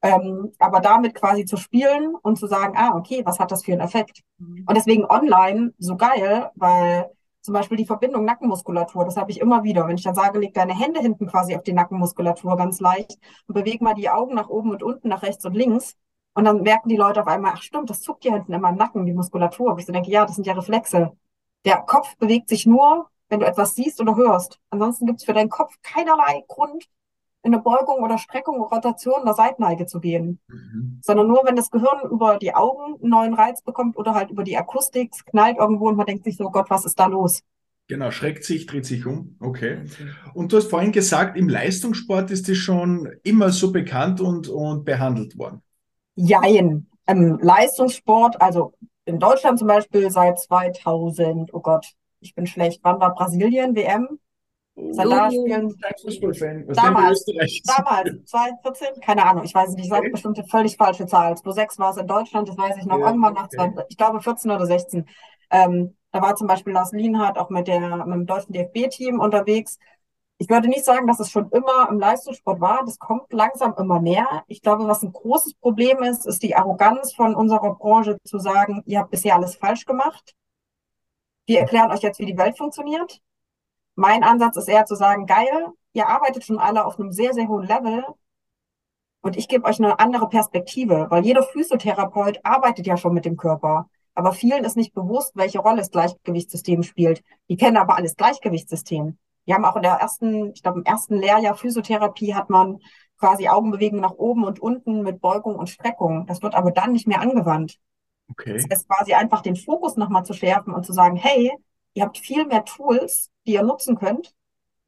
[0.05, 3.73] Ähm, aber damit quasi zu spielen und zu sagen, ah, okay, was hat das für
[3.73, 4.23] einen Effekt?
[4.39, 7.11] Und deswegen online so geil, weil
[7.43, 9.87] Zum Beispiel die Verbindung Nackenmuskulatur, das habe ich immer wieder.
[9.87, 13.55] Wenn ich dann sage, leg deine Hände hinten quasi auf die Nackenmuskulatur ganz leicht und
[13.55, 15.95] beweg mal die Augen nach oben und unten, nach rechts und links.
[16.35, 18.77] Und dann merken die Leute auf einmal, ach stimmt, das zuckt hier hinten immer im
[18.77, 19.73] Nacken, die Muskulatur.
[19.73, 21.13] Und ich so denke, ja, das sind ja Reflexe.
[21.67, 24.59] Der Kopf bewegt sich nur, wenn du etwas siehst oder hörst.
[24.71, 26.87] Ansonsten gibt es für deinen Kopf keinerlei Grund,
[27.45, 30.41] in eine Beugung oder Streckung oder Rotation oder Seitenneige zu gehen.
[30.49, 31.01] Mhm.
[31.03, 34.45] Sondern nur, wenn das Gehirn über die Augen einen neuen Reiz bekommt oder halt über
[34.45, 37.43] die Akustik, es knallt irgendwo und man denkt sich so, Gott, was ist da los?
[37.87, 39.37] Genau, schreckt sich, dreht sich um.
[39.41, 39.83] Okay.
[40.33, 44.85] Und du hast vorhin gesagt, im Leistungssport ist das schon immer so bekannt und, und
[44.85, 45.61] behandelt worden.
[46.17, 46.87] Jein.
[47.07, 48.73] Im Leistungssport, also
[49.05, 54.19] in Deutschland zum Beispiel seit 2000, oh Gott, ich bin schlecht, wann war Brasilien, WM?
[54.77, 56.67] Da spielen Fußballfan.
[56.69, 57.25] damals,
[57.65, 60.11] damals, 2014, keine Ahnung, ich weiß nicht, ich sage okay.
[60.11, 61.37] bestimmt eine völlig falsche Zahl.
[61.37, 63.73] 2006 war es in Deutschland, das weiß ich noch, ja, irgendwann nach, okay.
[63.89, 65.07] ich glaube 14 oder 16.
[65.51, 69.79] Ähm, da war zum Beispiel Lars Lienhardt auch mit, der, mit dem deutschen DFB-Team unterwegs.
[70.39, 72.85] Ich würde nicht sagen, dass es schon immer im Leistungssport war.
[72.85, 74.43] Das kommt langsam immer mehr.
[74.49, 78.83] Ich glaube, was ein großes Problem ist, ist die Arroganz von unserer Branche zu sagen,
[78.87, 80.35] ihr habt bisher alles falsch gemacht.
[81.47, 83.21] Wir erklären euch jetzt, wie die Welt funktioniert.
[83.95, 87.49] Mein Ansatz ist eher zu sagen, geil, ihr arbeitet schon alle auf einem sehr, sehr
[87.49, 88.05] hohen Level
[89.25, 93.37] und ich gebe euch eine andere Perspektive, weil jeder Physiotherapeut arbeitet ja schon mit dem
[93.37, 93.89] Körper.
[94.15, 97.23] Aber vielen ist nicht bewusst, welche Rolle das Gleichgewichtssystem spielt.
[97.49, 99.17] Die kennen aber alles Gleichgewichtssystem.
[99.47, 102.79] Wir haben auch in der ersten, ich glaube im ersten Lehrjahr Physiotherapie hat man
[103.19, 106.27] quasi Augenbewegungen nach oben und unten mit Beugung und Streckung.
[106.27, 107.79] Das wird aber dann nicht mehr angewandt.
[108.31, 108.55] Okay.
[108.55, 111.51] Das heißt quasi einfach den Fokus nochmal zu schärfen und zu sagen, hey,
[111.95, 114.35] ihr habt viel mehr Tools, die ihr nutzen könnt.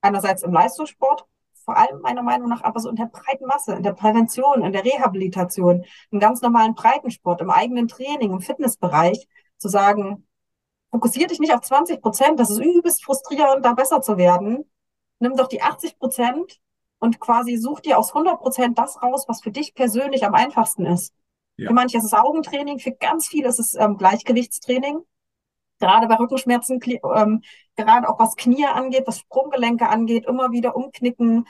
[0.00, 1.26] Einerseits im Leistungssport,
[1.64, 4.72] vor allem meiner Meinung nach aber so in der breiten Masse, in der Prävention, in
[4.72, 9.26] der Rehabilitation, im ganz normalen Breitensport, im eigenen Training, im Fitnessbereich,
[9.58, 10.26] zu sagen,
[10.90, 14.70] fokussier dich nicht auf 20 Prozent, das ist übelst frustrierend, da besser zu werden.
[15.18, 16.60] Nimm doch die 80 Prozent
[16.98, 20.86] und quasi such dir aus 100 Prozent das raus, was für dich persönlich am einfachsten
[20.86, 21.14] ist.
[21.56, 21.68] Ja.
[21.68, 25.00] Für manche ist es Augentraining, für ganz viele ist es ähm, Gleichgewichtstraining.
[25.78, 27.42] Gerade bei Rückenschmerzen, ähm,
[27.76, 31.46] gerade auch was Knie angeht, was Sprunggelenke angeht, immer wieder umknicken,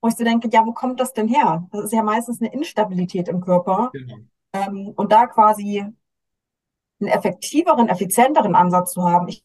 [0.00, 1.66] wo ich so denke, ja, wo kommt das denn her?
[1.72, 3.90] Das ist ja meistens eine Instabilität im Körper.
[3.92, 4.16] Genau.
[4.52, 5.84] Ähm, und da quasi
[7.00, 9.44] einen effektiveren, effizienteren Ansatz zu haben, ich,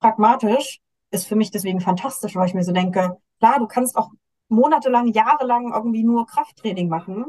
[0.00, 4.10] pragmatisch, ist für mich deswegen fantastisch, weil ich mir so denke, klar, du kannst auch
[4.48, 7.26] monatelang, jahrelang irgendwie nur Krafttraining machen.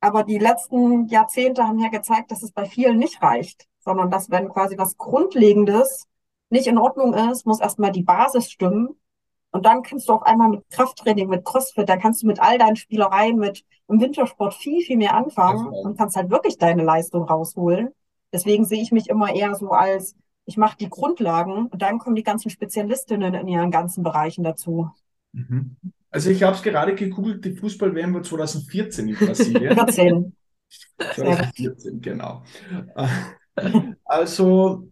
[0.00, 4.30] Aber die letzten Jahrzehnte haben ja gezeigt, dass es bei vielen nicht reicht, sondern dass
[4.30, 6.06] wenn quasi was Grundlegendes
[6.50, 8.90] nicht in Ordnung ist, muss erstmal die Basis stimmen.
[9.52, 12.58] Und dann kannst du auf einmal mit Krafttraining, mit Crossfit, da kannst du mit all
[12.58, 17.24] deinen Spielereien, mit im Wintersport viel, viel mehr anfangen und kannst halt wirklich deine Leistung
[17.24, 17.88] rausholen.
[18.32, 20.14] Deswegen sehe ich mich immer eher so als,
[20.44, 24.90] ich mache die Grundlagen und dann kommen die ganzen Spezialistinnen in ihren ganzen Bereichen dazu.
[25.32, 25.76] Mhm.
[26.10, 29.74] Also ich habe es gerade gegoogelt, die Fußball-WM war 2014 in Brasilien.
[29.74, 30.36] 14.
[31.14, 32.42] 2014, genau.
[34.04, 34.90] Also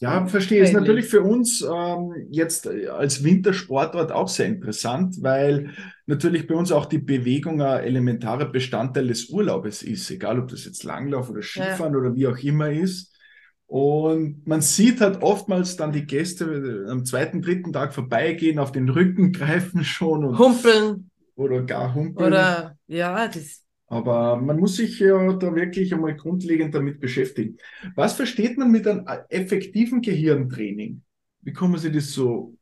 [0.00, 0.62] ja, verstehe.
[0.62, 5.72] Ist natürlich für uns ähm, jetzt als Wintersportort auch sehr interessant, weil
[6.06, 10.64] natürlich bei uns auch die Bewegung ein elementarer Bestandteil des Urlaubes ist, egal ob das
[10.64, 11.98] jetzt Langlauf oder Skifahren ja.
[11.98, 13.14] oder wie auch immer ist.
[13.66, 18.88] Und man sieht halt oftmals dann die Gäste am zweiten, dritten Tag vorbeigehen, auf den
[18.88, 21.10] Rücken greifen schon und humpeln.
[21.36, 22.26] Oder gar humpeln.
[22.26, 27.58] Oder ja, das aber man muss sich ja da wirklich einmal grundlegend damit beschäftigen.
[27.96, 31.02] Was versteht man mit einem effektiven Gehirntraining?
[31.40, 32.54] Wie kann man sich das so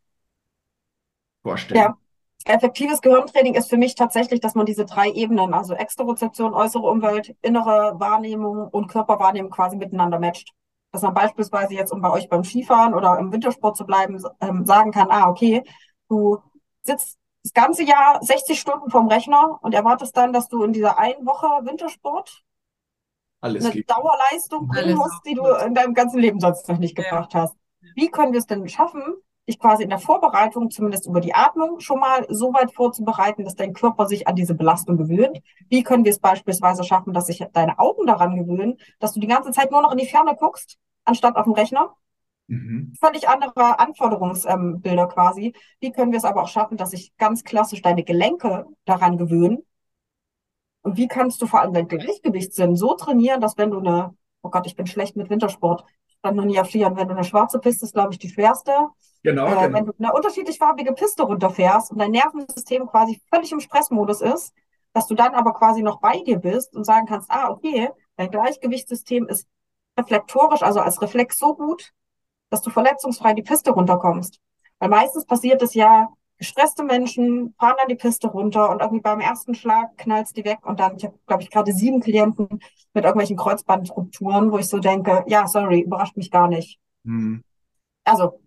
[1.43, 1.81] vorstellen?
[1.81, 1.99] Ja.
[2.47, 7.37] Effektives Gehirntraining ist für mich tatsächlich, dass man diese drei Ebenen, also Exterozeption, äußere Umwelt,
[7.43, 10.53] innere Wahrnehmung und Körperwahrnehmung quasi miteinander matcht.
[10.93, 14.65] Dass man beispielsweise jetzt, um bei euch beim Skifahren oder im Wintersport zu bleiben, ähm,
[14.65, 15.63] sagen kann, ah, okay,
[16.09, 16.39] du
[16.81, 20.99] sitzt das ganze Jahr 60 Stunden vom Rechner und erwartest dann, dass du in dieser
[20.99, 22.43] einen Woche Wintersport
[23.41, 23.91] Alles eine gibt.
[23.91, 27.43] Dauerleistung bringen musst, die du in deinem ganzen Leben sonst noch nicht gebracht ja.
[27.43, 27.57] hast.
[27.95, 29.03] Wie können wir es denn schaffen,
[29.49, 33.57] dich quasi in der Vorbereitung, zumindest über die Atmung, schon mal so weit vorzubereiten, dass
[33.57, 35.41] dein Körper sich an diese Belastung gewöhnt?
[35.69, 39.27] Wie können wir es beispielsweise schaffen, dass sich deine Augen daran gewöhnen, dass du die
[39.27, 41.97] ganze Zeit nur noch in die Ferne guckst, anstatt auf dem Rechner?
[42.49, 42.95] Mhm.
[42.99, 45.55] Völlig andere Anforderungsbilder ähm, quasi.
[45.81, 49.59] Wie können wir es aber auch schaffen, dass sich ganz klassisch deine Gelenke daran gewöhnen?
[50.83, 54.51] Und wie kannst du vor allem dein Gleichgewichtssinn so trainieren, dass wenn du eine, oh
[54.51, 57.25] Gott, ich bin schlecht mit Wintersport, ich kann noch nie auf Skiern, wenn du eine
[57.25, 58.73] schwarze Piste ist, glaube ich, die schwerste.
[59.23, 59.73] Genau, äh, genau.
[59.75, 64.55] Wenn du eine unterschiedlich farbige Piste runterfährst und dein Nervensystem quasi völlig im Stressmodus ist,
[64.95, 68.31] dass du dann aber quasi noch bei dir bist und sagen kannst, ah, okay, dein
[68.31, 69.47] Gleichgewichtssystem ist
[69.99, 71.93] reflektorisch, also als Reflex so gut,
[72.51, 74.41] dass du verletzungsfrei die Piste runterkommst.
[74.79, 76.09] Weil meistens passiert es ja,
[76.39, 80.65] gestresste Menschen fahren dann die Piste runter und irgendwie beim ersten Schlag knallst die weg
[80.65, 82.49] und dann, ich habe, glaube ich, gerade sieben Klienten
[82.95, 86.79] mit irgendwelchen Kreuzbandrupturen, wo ich so denke, ja, sorry, überrascht mich gar nicht.
[87.03, 87.43] Mhm.
[88.05, 88.41] Also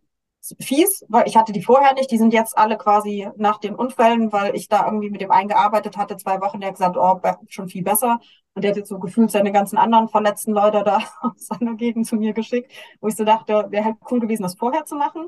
[0.60, 4.32] fies, weil ich hatte die vorher nicht, die sind jetzt alle quasi nach den Unfällen,
[4.32, 7.70] weil ich da irgendwie mit dem eingearbeitet hatte, zwei Wochen, der hat gesagt, oh, schon
[7.70, 8.20] viel besser.
[8.54, 12.08] Und der hat jetzt so gefühlt seine ganzen anderen verletzten Leute da aus seiner Gegend
[12.08, 15.28] zu mir geschickt, wo ich so dachte, wäre halt cool gewesen, das vorher zu machen.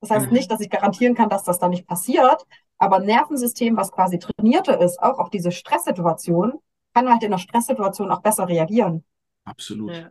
[0.00, 0.32] Das heißt mhm.
[0.32, 2.44] nicht, dass ich garantieren kann, dass das da nicht passiert,
[2.78, 6.54] aber ein Nervensystem, was quasi trainierte ist, auch auf diese Stresssituation,
[6.94, 9.04] kann halt in der Stresssituation auch besser reagieren.
[9.44, 9.94] Absolut.
[9.94, 10.10] Ja.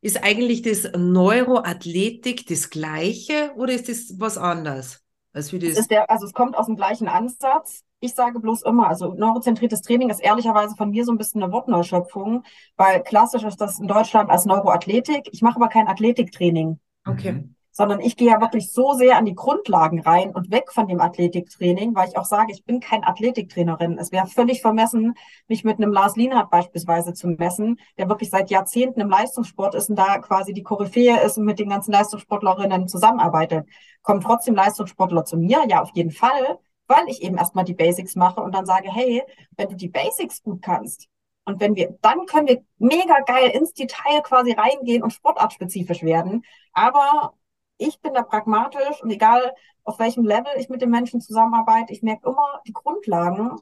[0.00, 5.02] Ist eigentlich das Neuroathletik das Gleiche oder ist das was anderes?
[5.32, 5.78] Als wie das?
[5.78, 7.82] Es der, also es kommt aus dem gleichen Ansatz.
[8.00, 11.52] Ich sage bloß immer, also neurozentriertes Training ist ehrlicherweise von mir so ein bisschen eine
[11.52, 12.44] Wortneuschöpfung,
[12.76, 15.28] weil klassisch ist das in Deutschland als Neuroathletik.
[15.32, 16.78] Ich mache aber kein Athletiktraining.
[17.08, 17.42] Okay.
[17.78, 21.00] Sondern ich gehe ja wirklich so sehr an die Grundlagen rein und weg von dem
[21.00, 23.98] Athletiktraining, weil ich auch sage, ich bin kein Athletiktrainerin.
[23.98, 25.14] Es wäre völlig vermessen,
[25.46, 29.90] mich mit einem Lars Lienhardt beispielsweise zu messen, der wirklich seit Jahrzehnten im Leistungssport ist
[29.90, 33.64] und da quasi die Koryphäe ist und mit den ganzen Leistungssportlerinnen zusammenarbeitet.
[34.02, 35.64] Kommen trotzdem Leistungssportler zu mir?
[35.68, 39.22] Ja, auf jeden Fall, weil ich eben erstmal die Basics mache und dann sage, hey,
[39.56, 41.06] wenn du die Basics gut kannst,
[41.44, 46.44] und wenn wir, dann können wir mega geil ins Detail quasi reingehen und sportartspezifisch werden.
[46.74, 47.32] Aber
[47.78, 52.02] ich bin da pragmatisch und egal auf welchem Level ich mit den Menschen zusammenarbeite, ich
[52.02, 53.56] merke immer, die Grundlagen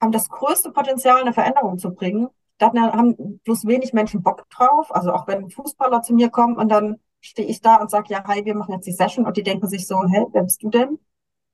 [0.00, 2.28] haben das größte Potenzial, eine Veränderung zu bringen.
[2.58, 4.94] Da haben bloß wenig Menschen Bock drauf.
[4.94, 8.24] Also auch wenn Fußballer zu mir kommen und dann stehe ich da und sage, ja,
[8.26, 10.70] hi, wir machen jetzt die Session und die denken sich so, hä, wer bist du
[10.70, 10.98] denn?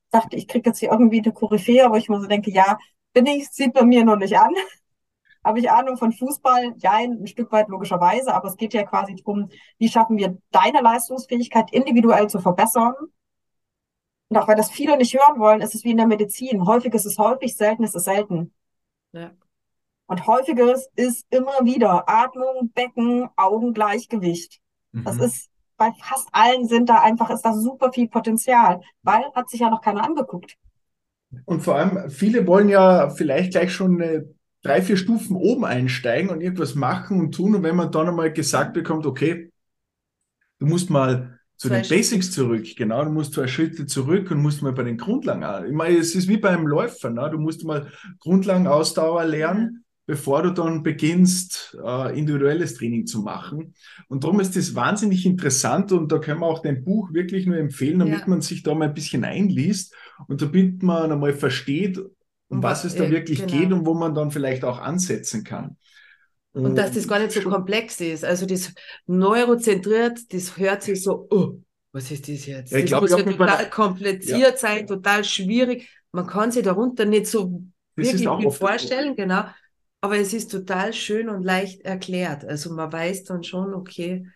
[0.06, 2.78] Ich dachte, ich kriege jetzt hier irgendwie eine Koryphäe, wo ich mir so denke, ja,
[3.12, 4.54] bin ich, sieht bei mir noch nicht an.
[5.46, 6.74] Habe ich Ahnung von Fußball?
[6.78, 10.80] Ja, ein Stück weit logischerweise, aber es geht ja quasi darum, wie schaffen wir deine
[10.80, 12.94] Leistungsfähigkeit individuell zu verbessern.
[14.28, 16.66] Und auch weil das viele nicht hören wollen, ist es wie in der Medizin.
[16.66, 18.52] Häufig ist es häufig, selten ist es selten.
[19.12, 19.30] Ja.
[20.06, 24.60] Und häufiges ist immer wieder Atmung, Becken, Augengleichgewicht.
[24.90, 25.04] Mhm.
[25.04, 29.48] Das ist bei fast allen sind da einfach, ist da super viel Potenzial, weil hat
[29.48, 30.56] sich ja noch keiner angeguckt.
[31.44, 34.34] Und vor allem, viele wollen ja vielleicht gleich schon eine
[34.66, 37.54] drei, vier Stufen oben einsteigen und irgendwas machen und tun.
[37.54, 39.50] Und wenn man dann einmal gesagt bekommt, okay,
[40.58, 44.42] du musst mal zu zwei den Basics zurück, genau, du musst zwei Schritte zurück und
[44.42, 47.30] musst mal bei den Grundlagen, ich meine, es ist wie beim Läufer, ne?
[47.30, 49.84] du musst mal Grundlagenausdauer lernen, mhm.
[50.06, 53.74] bevor du dann beginnst, äh, individuelles Training zu machen.
[54.08, 57.56] Und darum ist das wahnsinnig interessant und da können wir auch dein Buch wirklich nur
[57.56, 58.26] empfehlen, damit ja.
[58.26, 59.94] man sich da mal ein bisschen einliest
[60.28, 61.98] und damit man einmal versteht,
[62.48, 63.52] um was es da wirklich genau.
[63.52, 65.76] geht und wo man dann vielleicht auch ansetzen kann.
[66.52, 68.24] Und, dass das gar nicht so komplex ist.
[68.24, 68.72] Also das
[69.06, 71.58] neurozentriert, das hört sich so, oh,
[71.92, 72.72] was ist das jetzt?
[72.72, 73.64] Ja, das glaub, muss ja total meiner...
[73.66, 74.56] kompliziert ja.
[74.56, 75.90] sein, total schwierig.
[76.12, 77.62] Man kann sich darunter nicht so
[77.96, 79.44] das wirklich vorstellen, genau.
[80.00, 82.44] Aber es ist total schön und leicht erklärt.
[82.44, 84.26] Also man weiß dann schon, okay,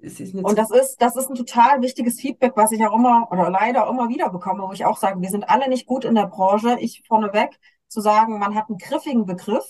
[0.00, 3.88] und das ist, das ist ein total wichtiges Feedback, was ich auch immer oder leider
[3.88, 6.76] immer wieder bekomme, wo ich auch sage, wir sind alle nicht gut in der Branche.
[6.78, 7.58] Ich vorneweg
[7.88, 9.64] zu sagen, man hat einen griffigen Begriff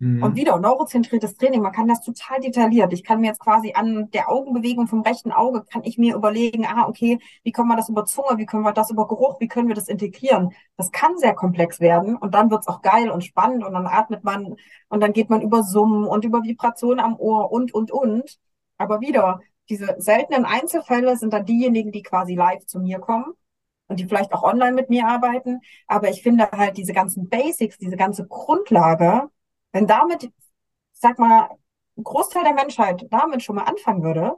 [0.00, 0.22] mhm.
[0.22, 1.62] und wieder neurozentriertes Training.
[1.62, 2.92] Man kann das total detailliert.
[2.92, 6.66] Ich kann mir jetzt quasi an der Augenbewegung vom rechten Auge kann ich mir überlegen,
[6.66, 9.48] ah, okay, wie können wir das über Zunge, wie können wir das über Geruch, wie
[9.48, 10.52] können wir das integrieren?
[10.76, 14.24] Das kann sehr komplex werden und dann wird's auch geil und spannend und dann atmet
[14.24, 14.56] man
[14.88, 18.38] und dann geht man über Summen und über Vibrationen am Ohr und, und, und.
[18.76, 23.32] Aber wieder, diese seltenen Einzelfälle sind dann diejenigen, die quasi live zu mir kommen
[23.86, 25.60] und die vielleicht auch online mit mir arbeiten.
[25.86, 29.30] Aber ich finde halt diese ganzen Basics, diese ganze Grundlage,
[29.72, 30.30] wenn damit,
[30.92, 31.48] sag mal,
[31.96, 34.36] ein Großteil der Menschheit damit schon mal anfangen würde,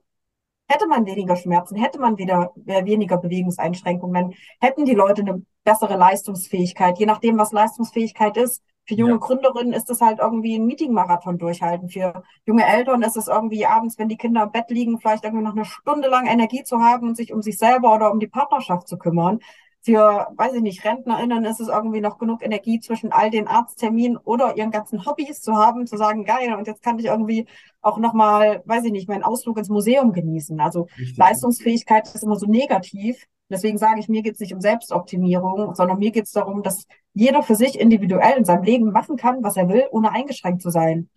[0.69, 6.99] hätte man weniger Schmerzen, hätte man wieder weniger Bewegungseinschränkungen, hätten die Leute eine bessere Leistungsfähigkeit,
[6.99, 8.63] je nachdem, was Leistungsfähigkeit ist.
[8.85, 9.19] Für junge ja.
[9.19, 11.89] Gründerinnen ist es halt irgendwie ein Meeting-Marathon durchhalten.
[11.89, 15.45] Für junge Eltern ist es irgendwie abends, wenn die Kinder im Bett liegen, vielleicht irgendwie
[15.45, 18.27] noch eine Stunde lang Energie zu haben und sich um sich selber oder um die
[18.27, 19.39] Partnerschaft zu kümmern.
[19.85, 24.17] Für, weiß ich nicht, RentnerInnen ist es irgendwie noch genug Energie zwischen all den Arztterminen
[24.17, 27.47] oder ihren ganzen Hobbys zu haben, zu sagen, geil, und jetzt kann ich irgendwie
[27.81, 30.61] auch nochmal, weiß ich nicht, meinen Ausflug ins Museum genießen.
[30.61, 31.17] Also Richtig.
[31.17, 33.27] Leistungsfähigkeit ist immer so negativ.
[33.53, 36.87] Deswegen sage ich, mir geht es nicht um Selbstoptimierung, sondern mir geht es darum, dass
[37.13, 40.71] jeder für sich individuell in seinem Leben machen kann, was er will, ohne eingeschränkt zu
[40.71, 41.11] sein.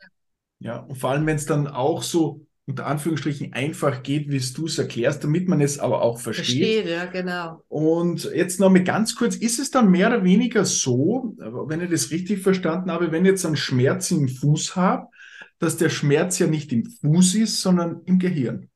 [0.60, 4.66] Ja, und vor allem, wenn es dann auch so unter Anführungsstrichen einfach geht, wie du
[4.66, 6.84] es erklärst, damit man es aber auch versteht.
[6.84, 7.62] Versteht, ja, genau.
[7.68, 11.92] Und jetzt noch mal ganz kurz, ist es dann mehr oder weniger so, wenn ich
[11.92, 15.08] das richtig verstanden habe, wenn ich jetzt einen Schmerz im Fuß habe,
[15.60, 18.70] dass der Schmerz ja nicht im Fuß ist, sondern im Gehirn?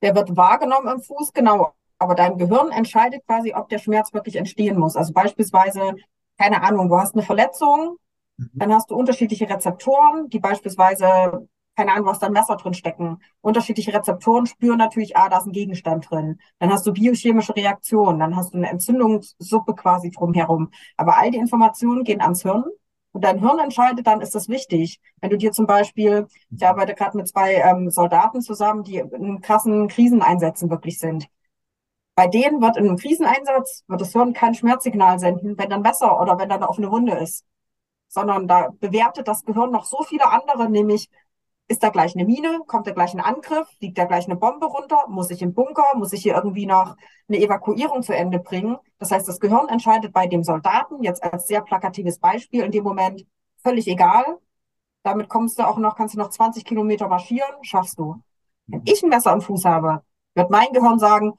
[0.00, 1.74] Der wird wahrgenommen im Fuß, genau.
[2.02, 4.96] Aber dein Gehirn entscheidet quasi, ob der Schmerz wirklich entstehen muss.
[4.96, 5.94] Also beispielsweise,
[6.36, 7.96] keine Ahnung, du hast eine Verletzung,
[8.36, 8.50] mhm.
[8.54, 13.18] dann hast du unterschiedliche Rezeptoren, die beispielsweise keine Ahnung, was da ein Messer drin stecken.
[13.40, 16.38] Unterschiedliche Rezeptoren spüren natürlich, ah, da ist ein Gegenstand drin.
[16.58, 20.70] Dann hast du biochemische Reaktionen, dann hast du eine Entzündungssuppe quasi drumherum.
[20.96, 22.64] Aber all die Informationen gehen ans Hirn
[23.12, 25.00] und dein Hirn entscheidet dann, ist das wichtig.
[25.20, 29.40] Wenn du dir zum Beispiel, ich arbeite gerade mit zwei ähm, Soldaten zusammen, die in
[29.40, 31.28] krassen Kriseneinsätzen wirklich sind.
[32.14, 36.20] Bei denen wird in einem Kriseneinsatz, wird das Hirn kein Schmerzsignal senden, wenn dann Messer
[36.20, 37.44] oder wenn da eine offene Wunde ist.
[38.08, 41.08] Sondern da bewertet das Gehirn noch so viele andere, nämlich
[41.68, 42.60] ist da gleich eine Mine?
[42.66, 43.66] Kommt da gleich ein Angriff?
[43.80, 45.06] Liegt da gleich eine Bombe runter?
[45.08, 45.96] Muss ich im Bunker?
[45.96, 46.96] Muss ich hier irgendwie noch
[47.28, 48.76] eine Evakuierung zu Ende bringen?
[48.98, 52.84] Das heißt, das Gehirn entscheidet bei dem Soldaten, jetzt als sehr plakatives Beispiel, in dem
[52.84, 53.24] Moment
[53.62, 54.38] völlig egal.
[55.02, 58.22] Damit kommst du auch noch, kannst du noch 20 Kilometer marschieren, schaffst du.
[58.66, 60.02] Wenn ich ein Messer am Fuß habe,
[60.34, 61.32] wird mein Gehirn sagen,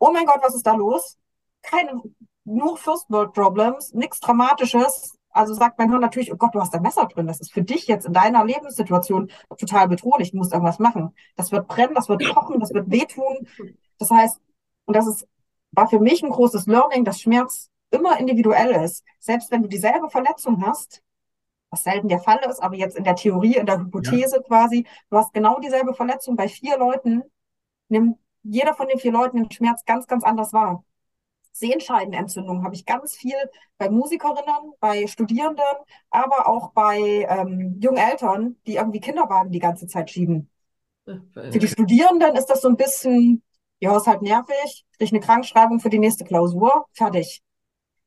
[0.00, 1.16] oh mein Gott, was ist da los?
[1.62, 2.02] Keine,
[2.44, 6.74] nur First World Problems, nichts Dramatisches, also sagt mein Hirn natürlich, oh Gott, du hast
[6.74, 7.26] ein Messer drin.
[7.26, 10.32] Das ist für dich jetzt in deiner Lebenssituation total bedrohlich.
[10.32, 11.14] Du musst irgendwas machen.
[11.36, 13.46] Das wird brennen, das wird kochen, das wird wehtun.
[13.98, 14.40] Das heißt,
[14.86, 15.28] und das ist,
[15.70, 19.04] war für mich ein großes Learning, dass Schmerz immer individuell ist.
[19.20, 21.02] Selbst wenn du dieselbe Verletzung hast,
[21.70, 24.42] was selten der Fall ist, aber jetzt in der Theorie, in der Hypothese ja.
[24.42, 27.22] quasi, du hast genau dieselbe Verletzung bei vier Leuten,
[27.88, 30.84] nimmt jeder von den vier Leuten den Schmerz ganz, ganz anders wahr.
[31.52, 33.34] Sehenscheidenentzündung habe ich ganz viel
[33.76, 35.64] bei Musikerinnen, bei Studierenden,
[36.10, 40.48] aber auch bei ähm, jungen Eltern, die irgendwie Kinderwagen die ganze Zeit schieben.
[41.50, 43.42] Für die Studierenden ist das so ein bisschen,
[43.80, 47.42] ja, ist halt nervig, kriege eine Krankschreibung für die nächste Klausur, fertig.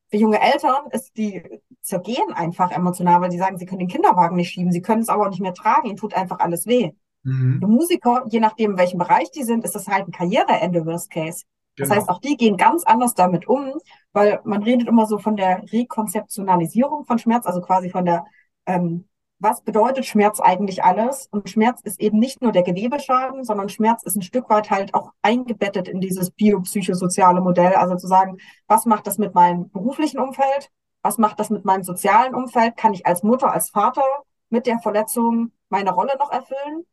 [0.08, 1.42] Für junge Eltern ist die
[1.82, 5.08] zergehen einfach emotional, weil sie sagen, sie können den Kinderwagen nicht schieben, sie können es
[5.08, 6.92] aber auch nicht mehr tragen, ihnen tut einfach alles weh.
[7.24, 7.58] Mhm.
[7.60, 11.10] Für Musiker, je nachdem, in welchem Bereich die sind, ist das halt ein Karriereende, Worst
[11.10, 11.44] Case.
[11.76, 12.00] Das genau.
[12.00, 13.72] heißt, auch die gehen ganz anders damit um,
[14.12, 18.24] weil man redet immer so von der Rekonzeptionalisierung von Schmerz, also quasi von der,
[18.66, 19.08] ähm,
[19.40, 21.28] was bedeutet Schmerz eigentlich alles?
[21.32, 24.94] Und Schmerz ist eben nicht nur der Gewebeschaden, sondern Schmerz ist ein Stück weit halt
[24.94, 27.74] auch eingebettet in dieses biopsychosoziale Modell.
[27.74, 30.70] Also zu sagen, was macht das mit meinem beruflichen Umfeld?
[31.02, 32.76] Was macht das mit meinem sozialen Umfeld?
[32.76, 34.04] Kann ich als Mutter, als Vater
[34.48, 36.86] mit der Verletzung meine Rolle noch erfüllen?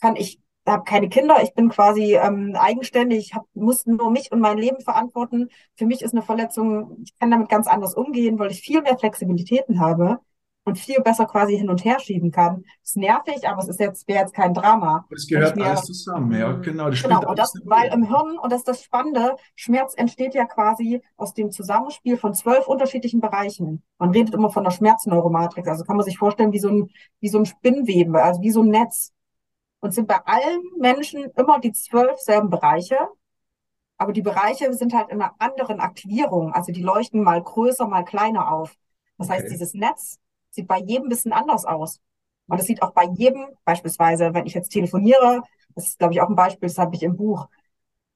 [0.00, 4.30] Kann ich habe keine Kinder, ich bin quasi ähm, eigenständig, ich hab, muss nur mich
[4.32, 5.48] und mein Leben verantworten.
[5.76, 8.98] Für mich ist eine Verletzung, ich kann damit ganz anders umgehen, weil ich viel mehr
[8.98, 10.18] Flexibilitäten habe
[10.64, 12.64] und viel besser quasi hin und her schieben kann.
[12.84, 15.06] ist nervig, aber es ist jetzt, wäre jetzt kein Drama.
[15.10, 16.62] Es gehört mir, alles zusammen, ja, mhm.
[16.62, 16.90] genau.
[16.90, 20.44] Das genau, und das, weil im Hirn, und das ist das Spannende, Schmerz entsteht ja
[20.44, 23.82] quasi aus dem Zusammenspiel von zwölf unterschiedlichen Bereichen.
[23.98, 27.28] Man redet immer von der Schmerzneuromatrix, also kann man sich vorstellen wie so ein, wie
[27.28, 29.12] so ein Spinnweben, also wie so ein Netz
[29.80, 32.96] und sind bei allen Menschen immer die zwölf selben Bereiche.
[33.96, 36.52] Aber die Bereiche sind halt in einer anderen Aktivierung.
[36.52, 38.76] Also die leuchten mal größer, mal kleiner auf.
[39.16, 39.38] Das okay.
[39.38, 40.18] heißt, dieses Netz
[40.50, 42.00] sieht bei jedem ein bisschen anders aus.
[42.46, 45.42] Und es sieht auch bei jedem, beispielsweise, wenn ich jetzt telefoniere,
[45.74, 47.48] das ist, glaube ich, auch ein Beispiel, das habe ich im Buch.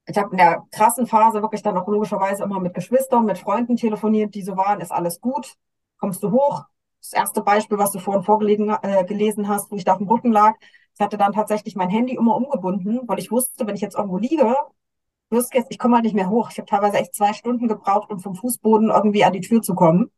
[0.06, 3.76] Ich habe in der krassen Phase wirklich dann auch logischerweise immer mit Geschwistern, mit Freunden
[3.76, 5.54] telefoniert, die so waren, ist alles gut,
[5.98, 6.64] kommst du hoch.
[7.00, 10.08] Das erste Beispiel, was du vorhin vorgelesen äh, gelesen hast, wo ich da auf dem
[10.08, 10.54] Rücken lag,
[10.94, 14.18] ich hatte dann tatsächlich mein Handy immer umgebunden, weil ich wusste, wenn ich jetzt irgendwo
[14.18, 14.56] liege,
[15.30, 16.50] wirst jetzt, ich komme halt nicht mehr hoch.
[16.50, 19.74] Ich habe teilweise echt zwei Stunden gebraucht, um vom Fußboden irgendwie an die Tür zu
[19.74, 20.10] kommen.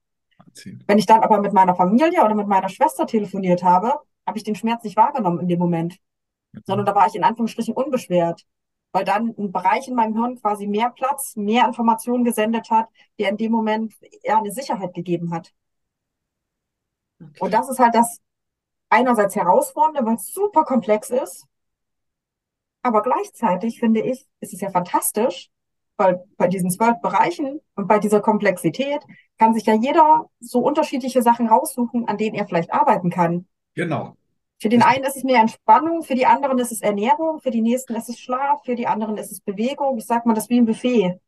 [0.86, 3.94] Wenn ich dann aber mit meiner Familie oder mit meiner Schwester telefoniert habe,
[4.26, 5.98] habe ich den Schmerz nicht wahrgenommen in dem Moment,
[6.52, 6.62] mhm.
[6.64, 8.44] sondern da war ich in Anführungsstrichen unbeschwert,
[8.92, 13.30] weil dann ein Bereich in meinem Hirn quasi mehr Platz, mehr Informationen gesendet hat, der
[13.30, 15.52] in dem Moment eher eine Sicherheit gegeben hat.
[17.20, 17.38] Okay.
[17.40, 18.20] Und das ist halt das,
[18.94, 21.46] einerseits herausfordernd, weil es super komplex ist.
[22.82, 25.50] Aber gleichzeitig finde ich, ist es ja fantastisch,
[25.96, 29.02] weil bei diesen zwölf Bereichen und bei dieser Komplexität
[29.38, 33.46] kann sich ja jeder so unterschiedliche Sachen raussuchen, an denen er vielleicht arbeiten kann.
[33.74, 34.16] Genau.
[34.60, 37.60] Für den einen ist es mehr Entspannung, für die anderen ist es Ernährung, für die
[37.60, 39.98] nächsten ist es Schlaf, für die anderen ist es Bewegung.
[39.98, 41.20] Ich sag mal, das ist wie ein Buffet.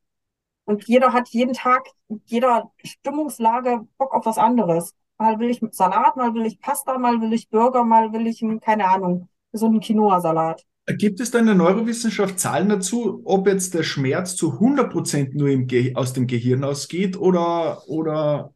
[0.64, 1.88] Und jeder hat jeden Tag,
[2.24, 4.94] jeder Stimmungslage Bock auf was anderes.
[5.18, 8.44] Mal will ich Salat, mal will ich Pasta, mal will ich Burger, mal will ich,
[8.60, 10.64] keine Ahnung, so einen Quinoa-Salat.
[10.98, 15.98] Gibt es da in der Neurowissenschaft Zahlen dazu, ob jetzt der Schmerz zu 100% nur
[15.98, 18.54] aus dem Gehirn ausgeht oder, oder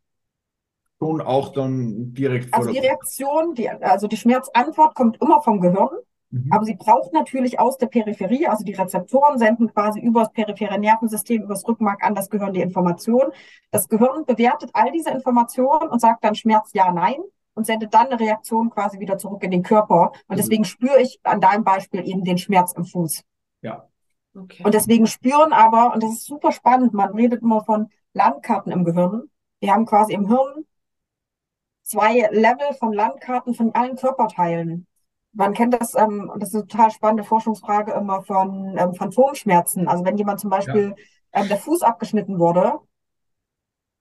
[1.01, 5.89] schon auch dann direkt Also die Reaktion, die, also die Schmerzantwort kommt immer vom Gehirn.
[6.31, 6.53] Mhm.
[6.53, 10.79] Aber sie braucht natürlich aus der Peripherie, also die Rezeptoren senden quasi über das periphere
[10.79, 13.33] Nervensystem, über das Rückenmark an das Gehirn die Information.
[13.71, 17.19] Das Gehirn bewertet all diese Informationen und sagt dann Schmerz ja, nein
[17.55, 20.13] und sendet dann eine Reaktion quasi wieder zurück in den Körper.
[20.29, 20.37] Und mhm.
[20.37, 23.23] deswegen spüre ich an deinem Beispiel eben den Schmerz im Fuß.
[23.63, 23.87] Ja.
[24.35, 24.63] Okay.
[24.65, 28.85] Und deswegen spüren aber, und das ist super spannend, man redet immer von Landkarten im
[28.85, 29.29] Gehirn.
[29.59, 30.65] Wir haben quasi im Hirn
[31.83, 34.87] zwei Level von Landkarten von allen Körperteilen.
[35.33, 39.89] Man kennt das, ähm, das ist eine total spannende Forschungsfrage immer von ähm, Phantomschmerzen.
[39.89, 41.41] Also wenn jemand zum Beispiel ja.
[41.41, 42.75] ähm, der Fuß abgeschnitten wurde,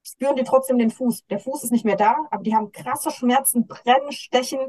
[0.04, 1.26] spüren die trotzdem den Fuß.
[1.28, 4.60] Der Fuß ist nicht mehr da, aber die haben krasse Schmerzen, brennen, stechen,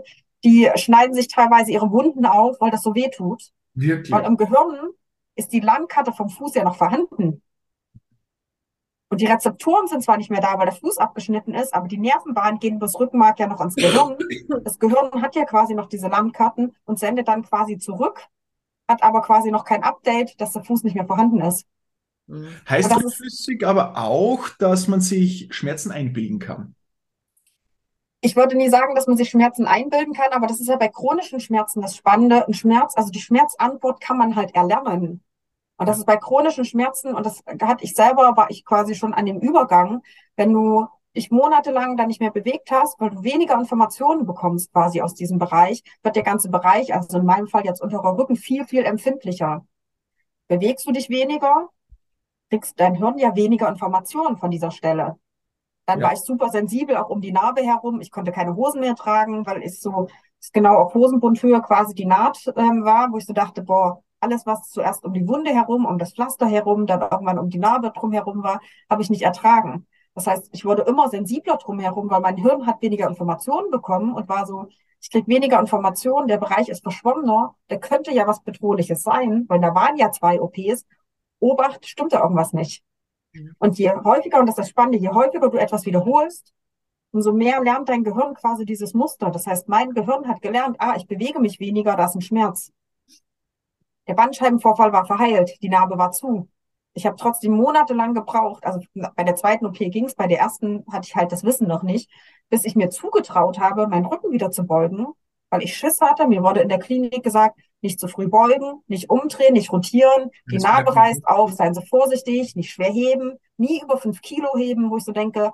[0.44, 3.50] die schneiden sich teilweise ihre Wunden auf, weil das so weh tut.
[3.74, 4.10] Wirklich?
[4.10, 4.90] Weil im Gehirn
[5.36, 7.42] ist die Landkarte vom Fuß ja noch vorhanden.
[9.10, 11.98] Und die Rezeptoren sind zwar nicht mehr da, weil der Fuß abgeschnitten ist, aber die
[11.98, 14.16] Nervenbahnen gehen bis Rückenmark ja noch ins Gehirn.
[14.64, 18.20] Das Gehirn hat ja quasi noch diese Landkarten und sendet dann quasi zurück,
[18.88, 21.66] hat aber quasi noch kein Update, dass der Fuß nicht mehr vorhanden ist.
[22.68, 26.76] Heißt das flüssig aber auch, dass man sich Schmerzen einbilden kann?
[28.20, 30.88] Ich würde nie sagen, dass man sich Schmerzen einbilden kann, aber das ist ja bei
[30.88, 32.46] chronischen Schmerzen das Spannende.
[32.46, 35.22] Ein Schmerz, also die Schmerzantwort kann man halt erlernen.
[35.80, 39.14] Und das ist bei chronischen Schmerzen, und das hatte ich selber, war ich quasi schon
[39.14, 40.02] an dem Übergang,
[40.36, 45.00] wenn du dich monatelang da nicht mehr bewegt hast, weil du weniger Informationen bekommst quasi
[45.00, 48.66] aus diesem Bereich, wird der ganze Bereich, also in meinem Fall jetzt unterer Rücken, viel,
[48.66, 49.64] viel empfindlicher.
[50.48, 51.70] Bewegst du dich weniger,
[52.50, 55.18] kriegst dein Hirn ja weniger Informationen von dieser Stelle.
[55.86, 56.08] Dann ja.
[56.08, 58.02] war ich super sensibel auch um die Narbe herum.
[58.02, 60.08] Ich konnte keine Hosen mehr tragen, weil es so
[60.38, 64.46] es genau auf Hosenbundhöhe quasi die Naht ähm, war, wo ich so dachte, boah, alles,
[64.46, 67.90] was zuerst um die Wunde herum, um das Pflaster herum, dann irgendwann um die Narbe
[67.90, 69.86] drum herum war, habe ich nicht ertragen.
[70.14, 74.14] Das heißt, ich wurde immer sensibler drum herum, weil mein Hirn hat weniger Informationen bekommen
[74.14, 74.68] und war so,
[75.00, 79.60] ich krieg weniger Informationen, der Bereich ist verschwommener, der könnte ja was Bedrohliches sein, weil
[79.60, 80.84] da waren ja zwei OPs.
[81.38, 82.84] Obacht, stimmt da irgendwas nicht.
[83.58, 86.52] Und je häufiger, und das ist das Spannende, je häufiger du etwas wiederholst,
[87.12, 89.30] umso mehr lernt dein Gehirn quasi dieses Muster.
[89.30, 92.72] Das heißt, mein Gehirn hat gelernt, ah, ich bewege mich weniger, da ist ein Schmerz.
[94.10, 96.48] Der Bandscheibenvorfall war verheilt, die Narbe war zu.
[96.94, 100.84] Ich habe trotzdem monatelang gebraucht, also bei der zweiten OP ging es, bei der ersten
[100.90, 102.10] hatte ich halt das Wissen noch nicht,
[102.48, 105.06] bis ich mir zugetraut habe, meinen Rücken wieder zu beugen,
[105.48, 106.26] weil ich Schiss hatte.
[106.26, 110.58] Mir wurde in der Klinik gesagt, nicht zu früh beugen, nicht umdrehen, nicht rotieren, die
[110.58, 114.96] Narbe reißt auf, seien Sie vorsichtig, nicht schwer heben, nie über fünf Kilo heben, wo
[114.96, 115.52] ich so denke,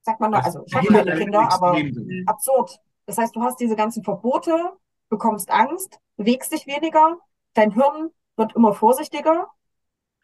[0.00, 1.76] sagt man, also ich habe keine Kinder, aber
[2.24, 2.80] absurd.
[3.04, 4.72] Das heißt, du hast diese ganzen Verbote,
[5.10, 7.18] bekommst Angst, bewegst dich weniger,
[7.54, 9.48] dein Hirn wird immer vorsichtiger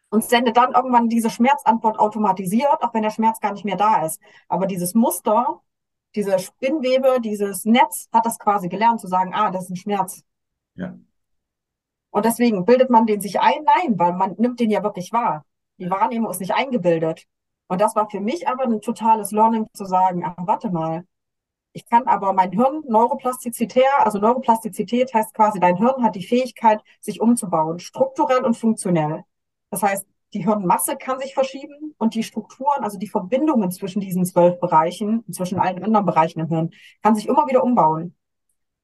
[0.09, 4.05] und sendet dann irgendwann diese Schmerzantwort automatisiert, auch wenn der Schmerz gar nicht mehr da
[4.05, 4.19] ist.
[4.47, 5.61] Aber dieses Muster,
[6.15, 10.23] diese Spinnwebe, dieses Netz hat das quasi gelernt zu sagen, ah, das ist ein Schmerz.
[10.75, 10.97] Ja.
[12.11, 13.63] Und deswegen bildet man den sich ein?
[13.63, 15.45] Nein, weil man nimmt den ja wirklich wahr.
[15.77, 17.25] Die Wahrnehmung ist nicht eingebildet.
[17.67, 21.05] Und das war für mich aber ein totales Learning zu sagen, ach, warte mal,
[21.73, 26.81] ich kann aber mein Hirn neuroplastizitär, also Neuroplastizität heißt quasi, dein Hirn hat die Fähigkeit,
[26.99, 29.23] sich umzubauen, strukturell und funktionell.
[29.69, 34.25] Das heißt, die Hirnmasse kann sich verschieben und die Strukturen, also die Verbindungen zwischen diesen
[34.25, 36.69] zwölf Bereichen, zwischen allen anderen Bereichen im Hirn,
[37.01, 38.15] kann sich immer wieder umbauen.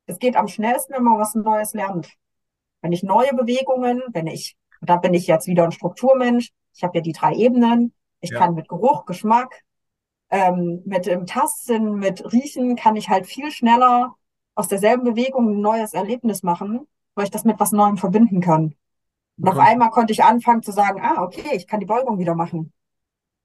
[0.08, 2.10] Es geht am schnellsten, wenn man was Neues lernt.
[2.82, 6.98] Wenn ich neue Bewegungen, wenn ich, da bin ich jetzt wieder ein Strukturmensch, ich habe
[6.98, 8.40] ja die drei Ebenen, ich ja.
[8.40, 9.65] kann mit Geruch, Geschmack,
[10.36, 14.16] ähm, mit dem Tasten, mit Riechen kann ich halt viel schneller
[14.54, 18.76] aus derselben Bewegung ein neues Erlebnis machen, weil ich das mit was Neuem verbinden kann.
[19.38, 22.36] Und auf einmal konnte ich anfangen zu sagen, ah, okay, ich kann die Beugung wieder
[22.36, 22.74] machen.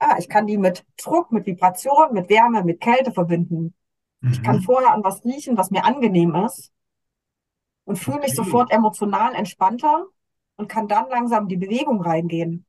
[0.01, 3.75] Ah, ich kann die mit Druck, mit Vibration, mit Wärme, mit Kälte verbinden.
[4.21, 4.33] Mhm.
[4.33, 4.63] Ich kann mhm.
[4.63, 6.73] vorher an was riechen, was mir angenehm ist
[7.85, 8.27] und fühle okay.
[8.27, 10.07] mich sofort emotional entspannter
[10.57, 12.67] und kann dann langsam die Bewegung reingehen.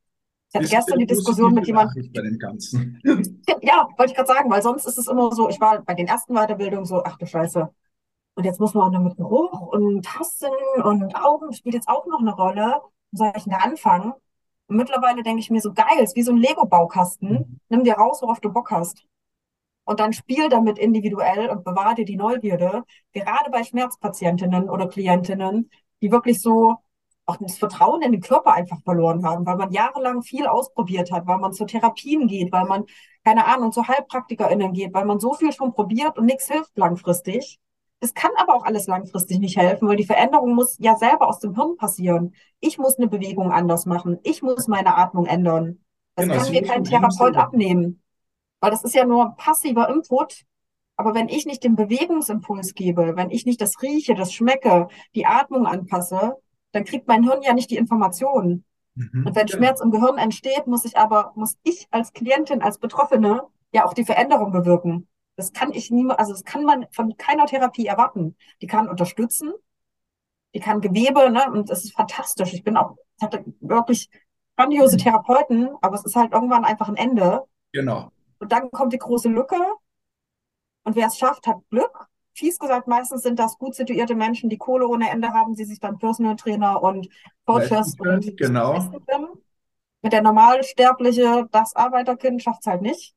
[0.54, 2.12] Ich hatte gestern die Diskussion mit jemandem.
[2.14, 2.99] Bei dem Ganzen.
[3.62, 6.08] ja, wollte ich gerade sagen, weil sonst ist es immer so, ich war bei den
[6.08, 7.70] ersten Weiterbildungen so, ach du Scheiße.
[8.36, 10.52] Und jetzt muss man auch noch mit Geruch und Tasten
[10.84, 12.82] und Augen spielt jetzt auch noch eine Rolle.
[13.12, 14.14] Wo soll ich denn da anfangen?
[14.68, 17.30] Und mittlerweile denke ich mir so, geil, ist wie so ein Lego-Baukasten.
[17.30, 17.60] Mhm.
[17.70, 19.06] Nimm dir raus, worauf du Bock hast.
[19.86, 22.84] Und dann spiel damit individuell und bewahre dir die Neugierde.
[23.14, 25.70] Gerade bei Schmerzpatientinnen oder Klientinnen,
[26.02, 26.78] die wirklich so
[27.26, 31.28] auch das Vertrauen in den Körper einfach verloren haben, weil man jahrelang viel ausprobiert hat,
[31.28, 32.86] weil man zu Therapien geht, weil man,
[33.24, 37.60] keine Ahnung, zu HeilpraktikerInnen geht, weil man so viel schon probiert und nichts hilft langfristig.
[38.00, 41.40] Es kann aber auch alles langfristig nicht helfen, weil die Veränderung muss ja selber aus
[41.40, 42.34] dem Hirn passieren.
[42.60, 44.18] Ich muss eine Bewegung anders machen.
[44.24, 45.80] Ich muss meine Atmung ändern.
[46.16, 48.02] Das genau, kann mir kein Therapeut abnehmen.
[48.60, 50.46] Weil das ist ja nur passiver Input.
[50.96, 55.28] Aber wenn ich nicht den Bewegungsimpuls gebe, wenn ich nicht das rieche, das schmecke, die
[55.28, 56.38] Atmung anpasse,
[56.72, 58.66] dann kriegt mein Hirn ja nicht die Informationen.
[58.96, 59.56] Mhm, und wenn ja.
[59.56, 63.44] Schmerz im Gehirn entsteht, muss ich aber, muss ich als Klientin, als Betroffene
[63.74, 65.08] ja auch die Veränderung bewirken.
[65.36, 68.36] Das kann ich nie, also das kann man von keiner Therapie erwarten.
[68.62, 69.54] Die kann unterstützen,
[70.54, 71.50] die kann Gewebe, ne?
[71.52, 72.54] Und das ist fantastisch.
[72.54, 74.10] Ich bin auch, ich hatte wirklich
[74.58, 75.02] grandiose mhm.
[75.02, 77.44] Therapeuten, aber es ist halt irgendwann einfach ein Ende.
[77.72, 78.12] Genau.
[78.40, 79.58] Und dann kommt die große Lücke.
[80.84, 82.10] Und wer es schafft, hat Glück.
[82.34, 85.80] Fies gesagt, meistens sind das gut situierte Menschen, die Kohle ohne Ende haben, die sich
[85.80, 87.10] dann Personal Trainer und
[87.46, 88.92] Coaches und genau.
[90.04, 93.14] Mit der Normalsterbliche, das Arbeiterkind schafft es halt nicht.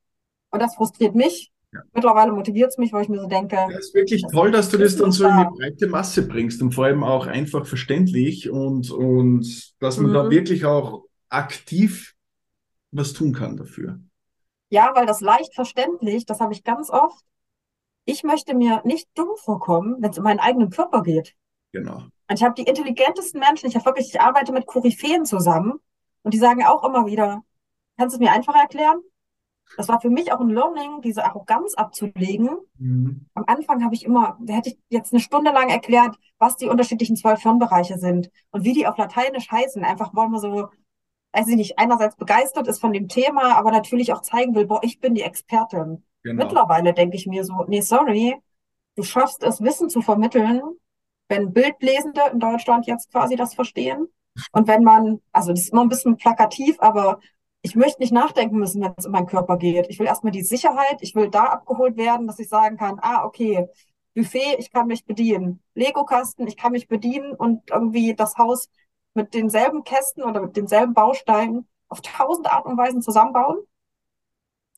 [0.51, 1.51] Und das frustriert mich.
[1.73, 1.81] Ja.
[1.93, 3.57] Mittlerweile motiviert es mich, weil ich mir so denke.
[3.71, 6.63] Es ist wirklich das toll, dass du das dann so in die breite Masse bringst
[6.63, 10.15] und vor allem auch einfach verständlich und, und dass man mhm.
[10.15, 12.15] da wirklich auch aktiv
[12.93, 13.99] was tun kann dafür.
[14.69, 17.25] Ja, weil das leicht verständlich, das habe ich ganz oft.
[18.05, 21.35] Ich möchte mir nicht dumm vorkommen, wenn es um meinen eigenen Körper geht.
[21.73, 22.03] Genau.
[22.29, 25.75] Und ich habe die intelligentesten Menschen, ich habe wirklich, ich arbeite mit Koryphäen zusammen
[26.23, 27.43] und die sagen auch immer wieder,
[27.97, 29.01] kannst du es mir einfach erklären?
[29.77, 32.51] Das war für mich auch ein Learning, diese Arroganz abzulegen.
[32.79, 33.27] Mhm.
[33.35, 36.69] Am Anfang habe ich immer, da hätte ich jetzt eine Stunde lang erklärt, was die
[36.69, 39.83] unterschiedlichen zwölf Hirnbereiche sind und wie die auf Lateinisch heißen.
[39.85, 40.69] Einfach wollen wir so,
[41.33, 44.81] weiß ich nicht, einerseits begeistert ist von dem Thema, aber natürlich auch zeigen will, boah,
[44.83, 46.05] ich bin die Expertin.
[46.25, 46.45] Genau.
[46.45, 48.35] Mittlerweile denke ich mir so, nee, sorry,
[48.97, 50.63] du schaffst es, Wissen zu vermitteln,
[51.29, 54.09] wenn Bildlesende in Deutschland jetzt quasi das verstehen.
[54.51, 57.21] Und wenn man, also das ist immer ein bisschen plakativ, aber
[57.63, 59.87] ich möchte nicht nachdenken müssen, wenn es um meinen Körper geht.
[59.89, 63.25] Ich will erstmal die Sicherheit, ich will da abgeholt werden, dass ich sagen kann, ah,
[63.25, 63.69] okay,
[64.15, 65.63] Buffet, ich kann mich bedienen.
[65.75, 68.69] Lego-Kasten, ich kann mich bedienen und irgendwie das Haus
[69.15, 73.59] mit denselben Kästen oder mit denselben Bausteinen auf tausend Art und Weisen zusammenbauen.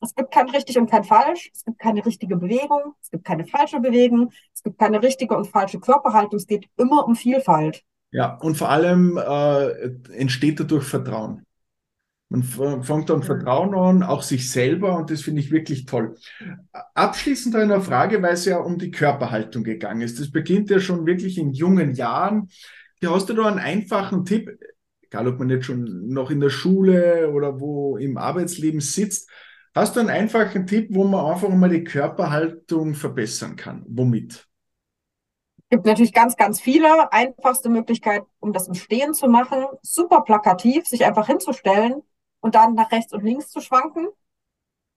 [0.07, 1.51] Es gibt kein richtig und kein falsch.
[1.53, 2.93] Es gibt keine richtige Bewegung.
[3.01, 4.31] Es gibt keine falsche Bewegung.
[4.53, 6.37] Es gibt keine richtige und falsche Körperhaltung.
[6.37, 7.83] Es geht immer um Vielfalt.
[8.11, 11.45] Ja, und vor allem äh, entsteht dadurch Vertrauen.
[12.29, 12.43] Man
[12.83, 16.15] fängt dann Vertrauen an, auch sich selber, und das finde ich wirklich toll.
[16.93, 20.19] Abschließend einer Frage, weil es ja um die Körperhaltung gegangen ist.
[20.19, 22.49] Das beginnt ja schon wirklich in jungen Jahren.
[22.99, 24.49] Hier hast du da einen einfachen Tipp,
[25.03, 29.29] egal ob man jetzt schon noch in der Schule oder wo im Arbeitsleben sitzt.
[29.77, 33.85] Hast du einen einfachen Tipp, wo man einfach mal die Körperhaltung verbessern kann?
[33.87, 34.49] Womit?
[35.57, 37.11] Es gibt natürlich ganz, ganz viele.
[37.13, 42.01] Einfachste Möglichkeit, um das im Stehen zu machen, super plakativ, sich einfach hinzustellen
[42.39, 44.07] und dann nach rechts und links zu schwanken,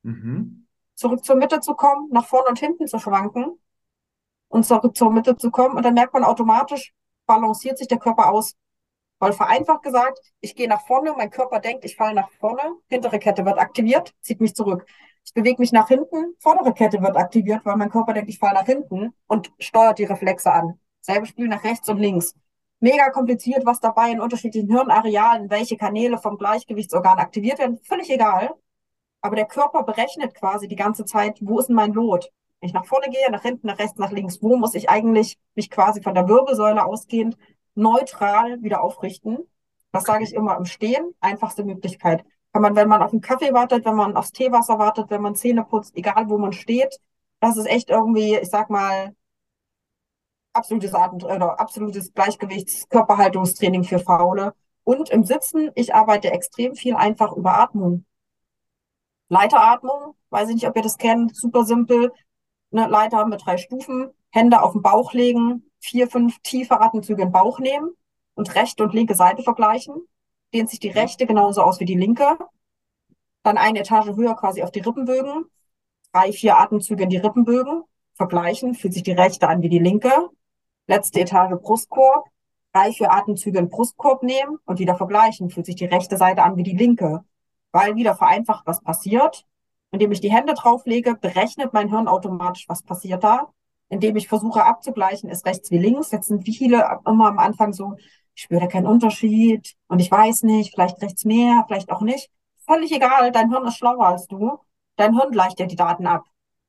[0.03, 0.67] mhm.
[0.95, 3.59] zurück zur Mitte zu kommen, nach vorne und hinten zu schwanken
[4.49, 5.77] und zurück zur Mitte zu kommen.
[5.77, 6.95] Und dann merkt man automatisch,
[7.27, 8.55] balanciert sich der Körper aus.
[9.21, 13.21] Weil vereinfacht gesagt, ich gehe nach vorne, mein Körper denkt, ich falle nach vorne, hintere
[13.21, 14.85] Kette wird aktiviert, zieht mich zurück.
[15.25, 18.55] Ich bewege mich nach hinten, vordere Kette wird aktiviert, weil mein Körper denkt, ich falle
[18.55, 20.81] nach hinten und steuert die Reflexe an.
[21.01, 22.35] Selbe Spiel nach rechts und links
[22.81, 28.55] mega kompliziert, was dabei in unterschiedlichen Hirnarealen, welche Kanäle vom Gleichgewichtsorgan aktiviert werden, völlig egal.
[29.21, 32.31] Aber der Körper berechnet quasi die ganze Zeit, wo ist denn mein Lot?
[32.61, 35.39] Wenn ich nach vorne gehe, nach hinten, nach rechts, nach links, wo muss ich eigentlich
[35.55, 37.37] mich quasi von der Wirbelsäule ausgehend
[37.75, 39.39] neutral wieder aufrichten?
[39.93, 42.25] Das sage ich immer im Stehen, einfachste Möglichkeit.
[42.53, 45.35] Kann man, wenn man auf einen Kaffee wartet, wenn man aufs Teewasser wartet, wenn man
[45.35, 47.01] Zähne putzt, egal wo man steht,
[47.41, 49.15] das ist echt irgendwie, ich sag mal,
[50.53, 54.55] absolutes Atem oder absolutes Gleichgewichts für Faule.
[54.85, 58.05] Und im Sitzen, ich arbeite extrem viel einfach über Atmung.
[59.29, 62.13] Leiteratmung, weiß ich nicht, ob ihr das kennt, super simpel.
[62.73, 67.29] Eine Leiter mit drei Stufen, Hände auf den Bauch legen, vier, fünf tiefe Atemzüge in
[67.29, 67.91] den Bauch nehmen
[68.35, 69.95] und rechte und linke Seite vergleichen.
[70.55, 72.39] Dehnt sich die rechte genauso aus wie die linke.
[73.43, 75.47] Dann eine Etage höher quasi auf die Rippenbögen.
[76.13, 77.85] Drei, vier Atemzüge in die Rippenbögen.
[78.15, 80.31] Vergleichen, fühlt sich die rechte an wie die linke
[80.91, 82.27] letzte Etage Brustkorb,
[82.73, 85.49] drei, vier Atemzüge in Brustkorb nehmen und wieder vergleichen.
[85.49, 87.25] Fühlt sich die rechte Seite an wie die linke.
[87.73, 89.47] Weil wieder vereinfacht, was passiert.
[89.93, 93.53] Indem ich die Hände drauflege, berechnet mein Hirn automatisch, was passiert da.
[93.91, 96.13] Indem ich versuche abzugleichen, ist rechts wie links.
[96.13, 97.97] Jetzt sind viele immer am Anfang so,
[98.35, 102.31] ich spüre da keinen Unterschied und ich weiß nicht, vielleicht rechts mehr, vielleicht auch nicht.
[102.67, 104.59] Völlig egal, dein Hirn ist schlauer als du.
[104.97, 106.25] Dein Hirn gleicht dir die Daten ab.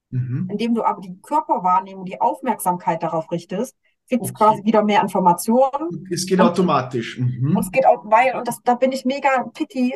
[0.10, 0.48] Mhm.
[0.52, 3.78] Indem du aber die Körperwahrnehmung, die Aufmerksamkeit darauf richtest,
[4.10, 4.38] kriegt es okay.
[4.38, 6.08] quasi wieder mehr Informationen.
[6.12, 7.20] Es geht automatisch.
[7.20, 7.56] Mhm.
[7.56, 9.96] Und es geht auch, weil, und das, da bin ich mega picky,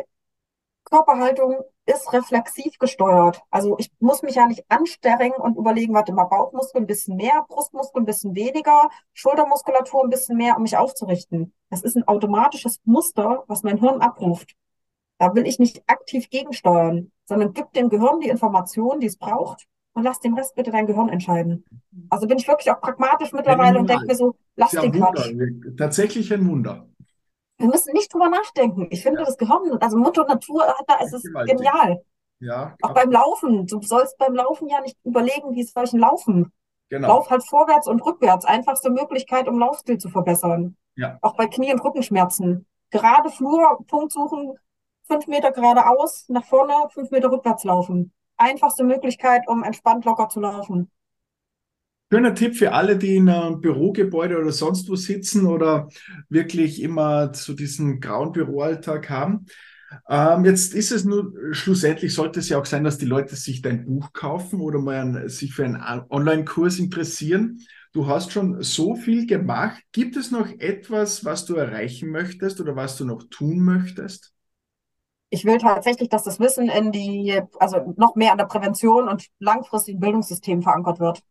[0.86, 3.42] Körperhaltung ist reflexiv gesteuert.
[3.52, 7.46] Also ich muss mich ja nicht anstrengen und überlegen, warte mal, Bauchmuskel ein bisschen mehr,
[7.48, 11.54] Brustmuskel ein bisschen weniger, Schultermuskulatur ein bisschen mehr, um mich aufzurichten.
[11.70, 14.56] Das ist ein automatisches Muster, was mein Hirn abruft.
[15.18, 19.66] Da will ich nicht aktiv gegensteuern, sondern gib dem Gehirn die Information, die es braucht,
[19.94, 21.64] und lass den Rest bitte dein Gehirn entscheiden.
[22.10, 25.34] Also bin ich wirklich auch pragmatisch mittlerweile und denke mir so, lass ja den Quatsch.
[25.78, 26.90] Tatsächlich ein Wunder.
[27.58, 28.88] Wir müssen nicht drüber nachdenken.
[28.90, 29.26] Ich finde ja.
[29.26, 32.02] das Gehirn, also Mutter Natur hat da, es ist genial.
[32.40, 33.66] Ja, auch beim Laufen.
[33.66, 36.52] Du sollst beim Laufen ja nicht überlegen, wie soll ich laufen.
[36.90, 37.08] Genau.
[37.08, 38.46] Lauf halt vorwärts und rückwärts.
[38.46, 40.76] Einfachste Möglichkeit, um Laufstil zu verbessern.
[40.96, 41.18] Ja.
[41.22, 42.68] Auch bei Knie- und Rückenschmerzen.
[42.92, 44.58] Gerade Flur, Punkt suchen,
[45.08, 48.14] fünf Meter geradeaus, nach vorne, fünf Meter rückwärts laufen.
[48.38, 50.92] Einfachste Möglichkeit, um entspannt locker zu laufen.
[52.12, 55.90] Schöner Tipp für alle, die in einem Bürogebäude oder sonst wo sitzen oder
[56.30, 59.48] wirklich immer so diesen grauen Büroalltag haben.
[60.08, 63.62] Ähm, jetzt ist es nur, schlussendlich sollte es ja auch sein, dass die Leute sich
[63.62, 67.60] dein Buch kaufen oder mal ein, sich für einen Online-Kurs interessieren.
[67.92, 69.82] Du hast schon so viel gemacht.
[69.92, 74.34] Gibt es noch etwas, was du erreichen möchtest oder was du noch tun möchtest?
[75.30, 79.26] Ich will tatsächlich, dass das Wissen in die, also noch mehr an der Prävention und
[79.40, 81.24] langfristigen Bildungssystem verankert wird.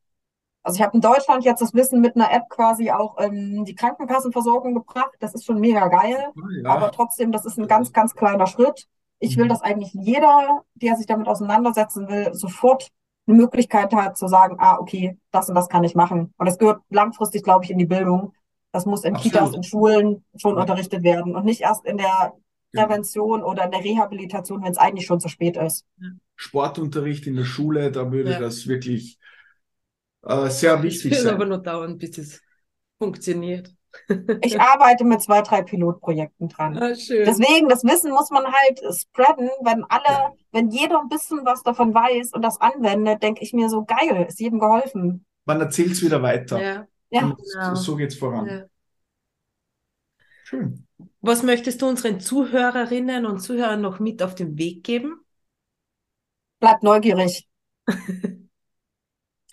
[0.64, 3.74] Also ich habe in Deutschland jetzt das Wissen mit einer App quasi auch in die
[3.74, 5.12] Krankenkassenversorgung gebracht.
[5.20, 6.16] Das ist schon mega geil.
[6.34, 6.70] Ah, ja.
[6.70, 8.86] Aber trotzdem, das ist ein ganz, ganz kleiner Schritt.
[9.18, 9.50] Ich will, mhm.
[9.50, 12.88] dass eigentlich jeder, der sich damit auseinandersetzen will, sofort
[13.26, 16.32] eine Möglichkeit hat zu sagen, ah, okay, das und das kann ich machen.
[16.38, 18.32] Und das gehört langfristig, glaube ich, in die Bildung.
[18.72, 19.32] Das muss in Absolut.
[19.32, 20.62] Kitas und Schulen schon ja.
[20.62, 22.32] unterrichtet werden und nicht erst in der
[22.72, 23.46] Prävention ja.
[23.46, 25.84] oder in der Rehabilitation, wenn es eigentlich schon zu spät ist.
[26.36, 28.40] Sportunterricht in der Schule, da würde ja.
[28.40, 29.18] das wirklich
[30.26, 31.18] äh, sehr wichtig sein.
[31.18, 32.42] Es wird aber nur dauern, bis es
[32.98, 33.72] funktioniert.
[34.42, 36.76] Ich arbeite mit zwei, drei Pilotprojekten dran.
[36.76, 40.32] Ah, Deswegen, das Wissen muss man halt spreaden, wenn alle, ja.
[40.50, 44.26] wenn jeder ein bisschen was davon weiß und das anwendet, denke ich mir so, geil,
[44.28, 45.24] ist jedem geholfen.
[45.44, 46.60] Man erzählt es wieder weiter.
[46.60, 46.86] Ja.
[47.10, 47.20] ja.
[47.20, 47.74] Genau.
[47.76, 48.46] So es voran.
[48.46, 48.64] Ja.
[50.42, 50.86] Schön.
[51.20, 55.20] Was möchtest du unseren Zuhörerinnen und Zuhörern noch mit auf den Weg geben?
[56.60, 57.48] Bleibt neugierig.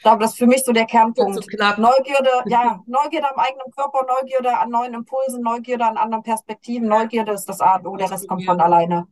[0.02, 1.36] Ich glaube, das ist für mich so der Kernpunkt.
[1.36, 6.88] So Neugierde, ja, Neugierde am eigenen Körper, Neugierde an neuen Impulsen, Neugierde an anderen Perspektiven.
[6.88, 9.06] Neugierde ist das A und O, der Rest kommt von alleine.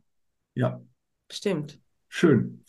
[0.54, 0.80] Ja.
[1.30, 1.78] Stimmt.
[2.08, 2.64] Schön.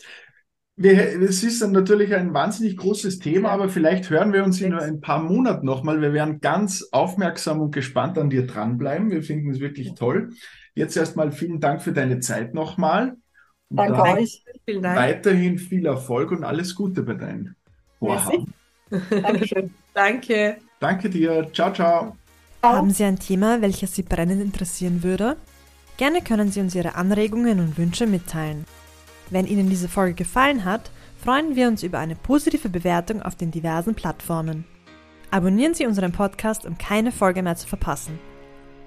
[0.77, 5.23] es ist natürlich ein wahnsinnig großes Thema, aber vielleicht hören wir uns in ein paar
[5.23, 5.99] Monaten nochmal.
[5.99, 9.09] Wir werden ganz aufmerksam und gespannt an dir dranbleiben.
[9.09, 10.29] Wir finden es wirklich toll.
[10.75, 13.17] Jetzt erstmal vielen Dank für deine Zeit nochmal.
[13.69, 14.45] Danke euch.
[14.63, 14.99] Vielen Dank.
[14.99, 17.55] Weiterhin viel Erfolg und alles Gute bei deinen
[18.01, 18.45] Wow.
[19.09, 19.73] Dankeschön.
[19.93, 20.57] Danke.
[20.79, 21.47] Danke dir.
[21.53, 22.17] Ciao, ciao.
[22.61, 25.37] Haben Sie ein Thema, welches Sie brennend interessieren würde?
[25.97, 28.65] Gerne können Sie uns Ihre Anregungen und Wünsche mitteilen.
[29.29, 30.91] Wenn Ihnen diese Folge gefallen hat,
[31.23, 34.65] freuen wir uns über eine positive Bewertung auf den diversen Plattformen.
[35.29, 38.19] Abonnieren Sie unseren Podcast, um keine Folge mehr zu verpassen.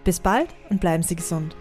[0.04, 1.56] Bis bald und bleiben Sie gesund.